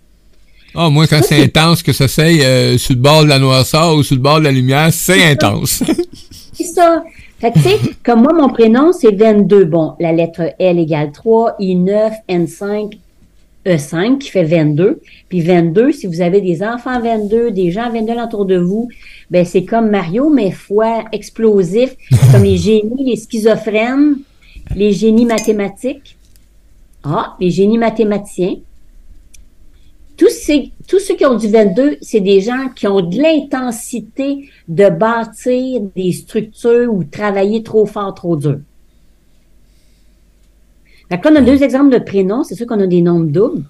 [0.74, 3.94] Ah, moi, quand c'est intense, que ça soit euh, sur le bord de la noirceur
[3.94, 5.84] ou sur le bord de la lumière, c'est intense.
[6.52, 7.04] c'est ça.
[7.38, 9.66] Fait que, tu sais, comme moi, mon prénom, c'est 22.
[9.66, 12.98] Bon, la lettre L égale 3, I9, N5,
[13.66, 15.00] E5 qui fait 22.
[15.28, 18.88] Puis 22, si vous avez des enfants 22, des gens 22 autour de vous,
[19.30, 21.96] ben c'est comme Mario, mais fois explosif,
[22.32, 24.16] comme les génies, les schizophrènes,
[24.74, 26.16] les génies mathématiques.
[27.02, 28.56] Ah, les génies mathématiciens.
[30.16, 34.48] Tous, ces, tous ceux qui ont du 22, c'est des gens qui ont de l'intensité
[34.68, 38.60] de bâtir des structures ou travailler trop fort, trop dur.
[41.10, 42.44] Là, on a deux exemples de prénoms.
[42.44, 43.62] C'est sûr qu'on a des nombres doubles.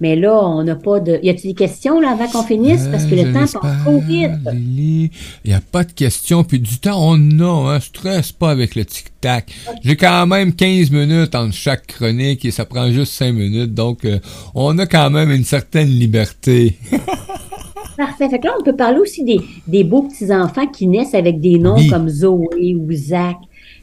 [0.00, 1.18] Mais là, on n'a pas de.
[1.22, 2.86] Y a-t-il des questions là avant qu'on finisse?
[2.88, 4.30] Parce que le temps passe trop vite.
[4.52, 5.10] Il
[5.46, 6.44] n'y a pas de questions.
[6.44, 7.72] Puis du temps, on a.
[7.72, 7.80] Hein.
[7.80, 9.54] Stress pas avec le tic-tac.
[9.82, 13.72] J'ai quand même 15 minutes entre chaque chronique et ça prend juste 5 minutes.
[13.72, 14.18] Donc, euh,
[14.54, 16.76] on a quand même une certaine liberté.
[17.96, 18.28] Parfait.
[18.28, 21.58] Fait que là, on peut parler aussi des, des beaux petits-enfants qui naissent avec des
[21.58, 23.36] noms comme Zoé ou Zach.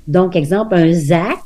[0.08, 1.40] Donc, exemple, un Zach,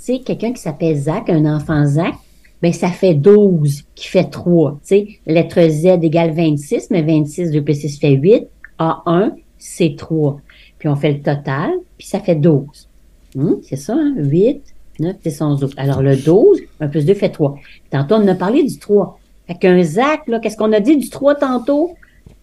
[0.00, 2.14] tu sais, quelqu'un qui s'appelle Zach, un enfant Zach,
[2.62, 4.80] ben ça fait 12 qui fait 3.
[4.80, 8.46] Tu sais, lettre Z égale 26, mais 26, 2 plus 6 fait 8.
[8.78, 10.40] A1, c'est 3.
[10.78, 12.88] Puis on fait le total, puis ça fait 12.
[13.36, 14.14] Hum, c'est ça, hein?
[14.16, 14.62] 8,
[15.00, 15.74] 9, 10, 11, 12.
[15.76, 17.56] Alors le 12, 1 plus 2 fait 3.
[17.90, 19.18] Tantôt, on a parlé du 3.
[19.46, 21.94] Fait qu'un Zach, là, qu'est-ce qu'on a dit du 3 tantôt?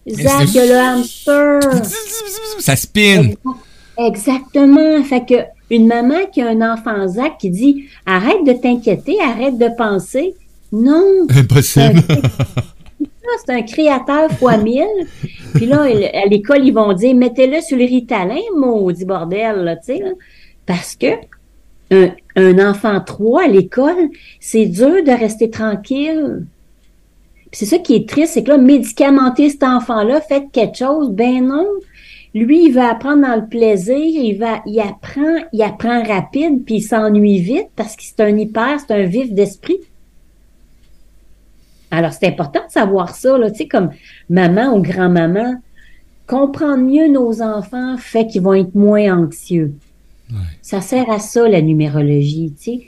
[0.06, 1.60] Zach, le hamster.
[2.60, 3.30] Ça spin.
[3.98, 5.02] Exactement.
[5.02, 9.58] Fait que une maman qui a un enfant Zach qui dit arrête de t'inquiéter, arrête
[9.58, 10.34] de penser.
[10.72, 11.26] Non.
[11.34, 12.02] Impossible.
[13.44, 14.86] C'est un créateur fois mille.
[15.54, 19.94] Puis là, à l'école, ils vont dire mettez-le sur le ritalin, maudit bordel, là, tu
[19.94, 20.02] sais,
[20.66, 21.08] Parce que
[21.90, 24.10] un, un enfant 3 à l'école,
[24.40, 26.44] c'est dur de rester tranquille.
[27.52, 31.10] C'est ça qui est triste, c'est que là, médicamenter cet enfant-là, faites quelque chose.
[31.10, 31.66] Ben non.
[32.38, 36.76] Lui, il va apprendre dans le plaisir, il va, il apprend, il apprend rapide, puis
[36.76, 39.78] il s'ennuie vite parce que c'est un hyper, c'est un vif d'esprit.
[41.90, 43.90] Alors, c'est important de savoir ça, là, tu sais, comme
[44.30, 45.54] maman ou grand-maman,
[46.28, 49.74] comprendre mieux nos enfants fait qu'ils vont être moins anxieux.
[50.62, 52.80] Ça sert à ça, la numérologie, tu sais.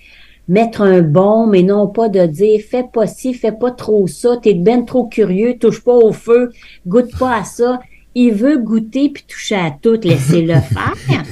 [0.47, 4.37] Mettre un bon, mais non pas de dire fais pas ci, fais pas trop ça,
[4.41, 6.53] t'es ben trop curieux, touche pas au feu,
[6.87, 7.81] goûte pas à ça.
[8.15, 11.25] Il veut goûter puis toucher à tout, laissez-le faire.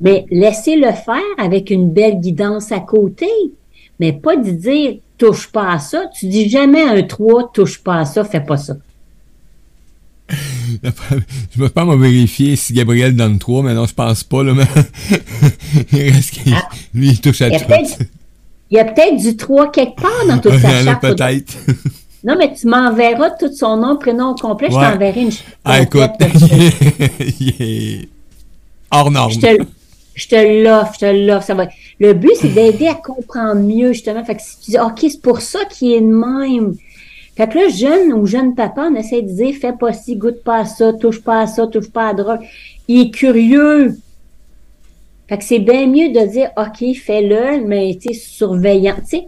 [0.00, 3.28] mais laissez-le faire avec une belle guidance à côté.
[3.98, 6.04] Mais pas de dire touche pas à ça.
[6.14, 8.74] Tu dis jamais un 3, touche pas à ça, fais pas ça.
[10.82, 14.54] je me pas me vérifier si Gabriel donne 3, mais non, je pense pas, là,
[14.54, 14.64] mais
[15.92, 16.68] il reste qu'il, ah.
[16.94, 17.64] lui, il touche à tout.
[18.70, 21.00] Il y a peut-être du 3 quelque part dans toute sa charte.
[21.00, 21.54] peut-être.
[22.22, 25.30] Non, mais tu m'enverras tout son nom, prénom complet, je t'enverrai une
[25.64, 26.10] Ah, écoute,
[27.40, 28.08] il est
[28.90, 29.32] hors norme.
[29.32, 31.46] Je te, l'offre, je te l'offre.
[31.46, 31.68] Ça va.
[31.98, 34.22] Le but, c'est d'aider à comprendre mieux, justement.
[34.24, 36.74] Fait que si tu dis, OK, c'est pour ça qu'il est de même.
[37.36, 40.42] Fait que là, jeune ou jeune papa, on essaie de dire, fais pas ci, goûte
[40.42, 42.40] pas à ça, touche pas à ça, touche pas à la drogue.
[42.86, 43.96] Il est curieux.
[45.28, 48.96] Fait que c'est bien mieux de dire, OK, fais-le, mais, tu sais, surveillant.
[48.96, 49.26] Tu sais,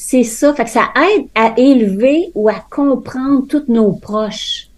[0.00, 0.54] c'est ça.
[0.54, 4.68] Fait que ça aide à élever ou à comprendre tous nos proches.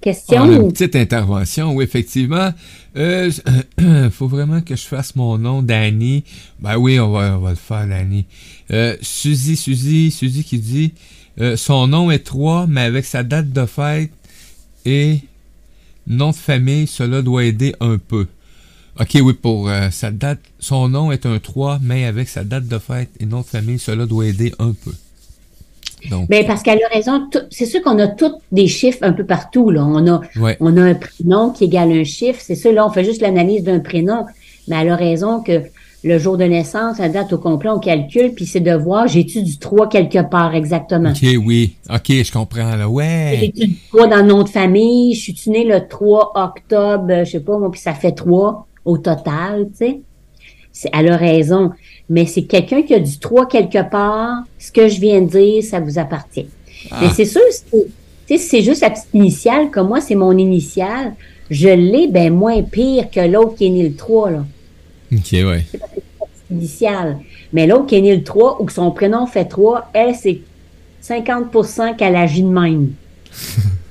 [0.00, 0.50] Question?
[0.50, 2.50] une petite intervention, oui, effectivement.
[2.96, 3.30] Euh,
[4.10, 6.24] faut vraiment que je fasse mon nom, Danny.
[6.60, 8.24] Ben oui, on va, on va le faire, Danny.
[8.70, 10.94] Euh, Suzy, Suzy, Suzy qui dit
[11.38, 14.12] euh, son nom est 3, mais avec sa date de fête
[14.86, 15.20] et
[16.06, 18.28] nom de famille, cela doit aider un peu.
[18.98, 22.66] Ok, oui, pour euh, sa date, son nom est un 3, mais avec sa date
[22.66, 24.92] de fête et nom de famille, cela doit aider un peu.
[26.10, 27.28] Donc, ben parce qu'elle a raison.
[27.50, 29.70] C'est sûr qu'on a tous des chiffres un peu partout.
[29.70, 29.84] Là.
[29.84, 30.20] On, a,
[30.60, 32.40] on a un prénom qui égale un chiffre.
[32.40, 34.24] C'est ça, là, on fait juste l'analyse d'un prénom.
[34.68, 35.62] Mais elle a raison que
[36.04, 39.42] le jour de naissance, la date au complet, on calcule, puis c'est de voir, j'ai-tu
[39.42, 41.10] du 3 quelque part exactement?
[41.10, 41.74] OK, oui.
[41.90, 42.88] OK, je comprends, là.
[42.88, 43.38] Ouais.
[43.40, 45.14] J'ai-tu du 3 dans le nom de famille?
[45.14, 48.96] Je suis né le 3 octobre, je sais pas, moi, puis ça fait 3 au
[48.96, 50.00] total, tu
[50.72, 50.90] sais.
[50.92, 51.72] Elle a raison
[52.08, 55.62] mais c'est quelqu'un qui a du 3 quelque part, ce que je viens de dire,
[55.62, 56.46] ça vous appartient.
[56.90, 57.00] Ah.
[57.02, 57.42] Mais c'est sûr,
[58.26, 61.14] si c'est juste la petite initiale, comme moi, c'est mon initiale,
[61.50, 64.44] je l'ai ben moins pire que l'autre qui est né le 3, là.
[65.12, 65.64] OK, ouais.
[65.70, 65.86] C'est pas
[66.50, 67.18] initiale.
[67.52, 70.40] Mais l'autre qui est né le 3 ou que son prénom fait 3, elle, c'est
[71.02, 72.92] 50% qu'elle agit de même.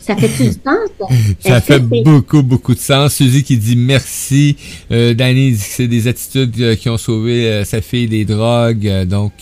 [0.00, 1.10] Ça fait du sens?
[1.40, 3.14] Ça fait beaucoup, beaucoup de sens.
[3.14, 4.56] Suzy qui dit merci.
[4.90, 8.24] Euh, Danny dit que c'est des attitudes euh, qui ont sauvé euh, sa fille des
[8.24, 8.86] drogues.
[8.86, 9.32] Euh, donc,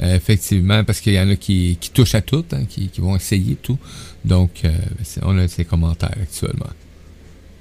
[0.00, 3.16] effectivement, parce qu'il y en a qui, qui touchent à tout, hein, qui, qui, vont
[3.16, 3.78] essayer tout.
[4.24, 4.62] Donc,
[5.22, 6.66] on a ces commentaires actuellement.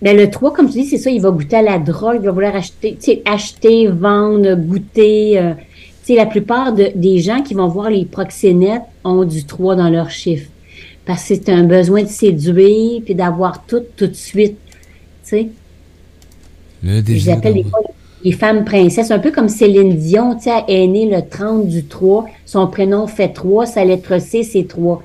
[0.01, 2.25] Mais le 3, comme tu dis, c'est ça, il va goûter à la drogue, il
[2.25, 5.39] va vouloir acheter, acheter, vendre, goûter.
[5.39, 5.53] Euh,
[6.09, 10.11] la plupart de, des gens qui vont voir les proxénètes ont du 3 dans leur
[10.11, 10.49] chiffre
[11.05, 14.57] parce que c'est un besoin de séduire puis d'avoir tout tout de suite.
[15.23, 15.47] Tu sais?
[16.83, 17.63] J'appelle
[18.23, 21.67] les, femmes princesses, un peu comme Céline Dion, tu sais, elle est née le 30
[21.67, 25.03] du 3, son prénom fait 3, sa lettre C, c'est 3.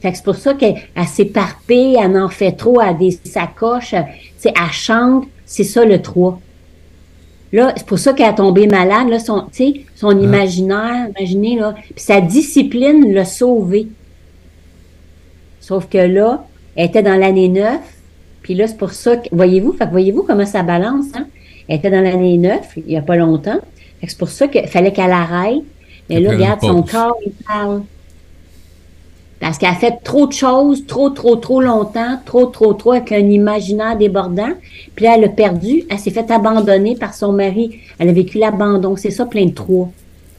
[0.00, 0.76] Fait que c'est pour ça qu'elle
[1.06, 3.96] s'éparpille, elle en fait trop, à des sacoches, tu
[4.38, 6.40] sais, elle chante, c'est ça le 3.
[7.52, 11.56] Là, c'est pour ça qu'elle a tombé malade, là, son, tu sais, son imaginaire, imaginez,
[11.56, 13.88] là, puis sa discipline l'a sauvée.
[15.62, 16.44] Sauf que là,
[16.74, 17.78] elle était dans l'année 9,
[18.42, 21.28] puis là, c'est pour ça que, voyez-vous, fait voyez-vous comment ça balance, hein?
[21.68, 23.60] Elle était dans l'année 9, il n'y a pas longtemps.
[24.04, 25.62] c'est pour ça qu'il fallait qu'elle arrête.
[26.10, 27.82] Mais là, regarde, son corps, il parle.
[29.38, 33.12] Parce qu'elle a fait trop de choses, trop, trop, trop longtemps, trop, trop, trop, avec
[33.12, 34.52] un imaginaire débordant.
[34.96, 37.78] Puis là, elle a perdu, elle s'est fait abandonner par son mari.
[38.00, 38.96] Elle a vécu l'abandon.
[38.96, 39.90] C'est ça, plein de trois.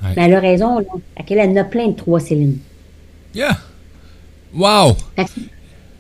[0.02, 0.86] Mais elle a raison, là.
[1.26, 2.58] Elle en a plein de trois, Céline.
[3.34, 3.58] Yeah!
[4.54, 4.96] Wow!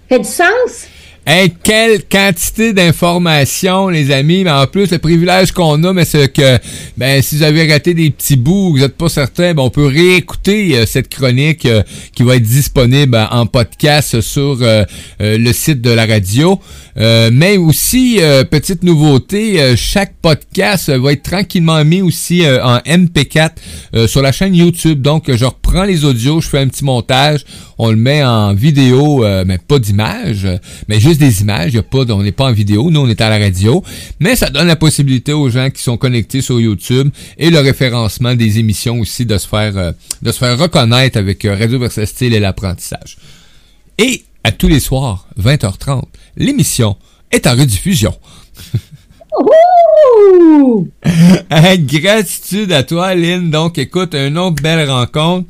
[0.07, 0.87] fait du sens?
[1.25, 4.43] Hey, quelle quantité d'informations, les amis.
[4.43, 6.59] Mais en plus, le privilège qu'on a, mais c'est que,
[6.97, 9.85] ben, si vous avez raté des petits bouts, vous n'êtes pas certain, ben, on peut
[9.85, 11.81] réécouter euh, cette chronique euh,
[12.13, 14.83] qui va être disponible en podcast sur euh,
[15.21, 16.59] le site de la radio.
[16.97, 18.19] mais aussi,
[18.51, 25.01] petite nouveauté, chaque podcast va être tranquillement mis aussi en MP4 sur la chaîne YouTube.
[25.01, 27.45] Donc, je reprends les audios, je fais un petit montage,
[27.77, 30.47] on le met en vidéo, mais pas d'image,
[30.87, 31.73] mais des images.
[31.73, 33.83] Y a pas, on n'est pas en vidéo, nous on est à la radio,
[34.19, 38.35] mais ça donne la possibilité aux gens qui sont connectés sur YouTube et le référencement
[38.35, 39.91] des émissions aussi de se faire euh,
[40.21, 43.17] de se faire reconnaître avec euh, Radio Versa Style et l'apprentissage.
[43.97, 46.03] Et à tous les soirs, 20h30,
[46.37, 46.97] l'émission
[47.31, 48.13] est en rediffusion.
[51.77, 53.49] gratitude à toi, Lynn.
[53.49, 55.47] Donc, écoute, une autre belle rencontre.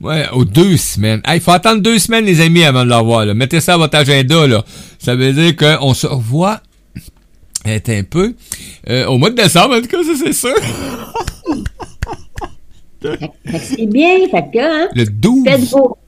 [0.00, 1.20] Ouais, aux deux semaines.
[1.28, 3.26] Il faut attendre deux semaines, les amis, avant de l'avoir.
[3.26, 3.34] Là.
[3.34, 4.46] Mettez ça à votre agenda.
[4.46, 4.64] Là.
[4.98, 6.60] Ça veut dire qu'on se revoit
[7.64, 8.34] un peu
[8.88, 10.54] euh, au mois de décembre, en tout cas, ça c'est sûr.
[13.60, 15.44] c'est bien, fait que, hein, Le 12.
[15.44, 15.98] Faites vos,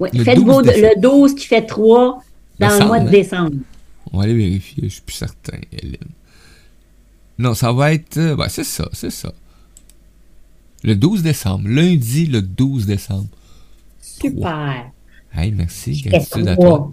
[0.00, 0.88] ouais, Le faites 12 vos, décembre.
[0.96, 2.22] le 12 qui fait 3
[2.58, 3.10] dans le mois de hein?
[3.10, 3.56] décembre.
[4.12, 5.96] On va aller vérifier, je suis plus certain, Hélène.
[7.38, 8.16] Non, ça va être...
[8.16, 9.32] euh, ouais, c'est ça, c'est ça.
[10.84, 11.68] Le 12 décembre.
[11.68, 13.26] Lundi, le 12 décembre.
[14.00, 14.90] Super.
[15.34, 16.02] Hey, merci.
[16.02, 16.68] Gratitude à trois.
[16.68, 16.92] toi.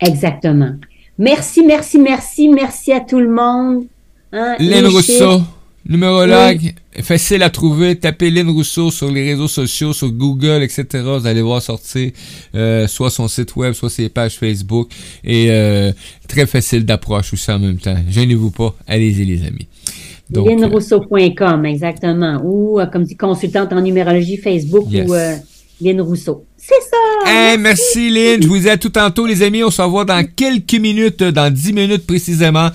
[0.00, 0.74] Exactement.
[1.18, 3.84] Merci, merci, merci, merci à tout le monde.
[4.32, 5.42] Hein, Lynn Rousseau,
[5.86, 6.72] numérologue,
[7.02, 7.96] facile à trouver.
[7.96, 11.04] Tapez Lynn Rousseau sur les réseaux sociaux, sur Google, etc.
[11.18, 12.10] Vous allez voir sortir
[12.54, 14.90] euh, soit son site web, soit ses pages Facebook.
[15.22, 15.92] Et euh,
[16.28, 17.96] très facile d'approche aussi en même temps.
[18.08, 18.74] Gênez-vous pas.
[18.86, 19.68] Allez-y, les amis.
[20.32, 22.40] Donc, euh, LynnRousseau.com, exactement.
[22.44, 25.08] Ou, euh, comme dit, consultante en numérologie Facebook Yes.
[25.08, 25.34] ou euh,
[25.80, 26.44] Lynn Rousseau.
[26.56, 27.30] C'est ça!
[27.30, 28.40] Hey, merci Lynn.
[28.42, 29.64] Je vous dis à tout tantôt, les amis.
[29.64, 32.68] On se revoit dans quelques minutes, dans 10 minutes précisément,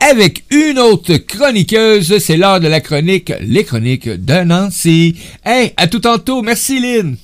[0.00, 2.18] avec une autre chroniqueuse.
[2.18, 5.16] C'est l'heure de la chronique, les chroniques de Nancy.
[5.44, 6.42] Hey, à tout tantôt.
[6.42, 7.16] Merci Lynn.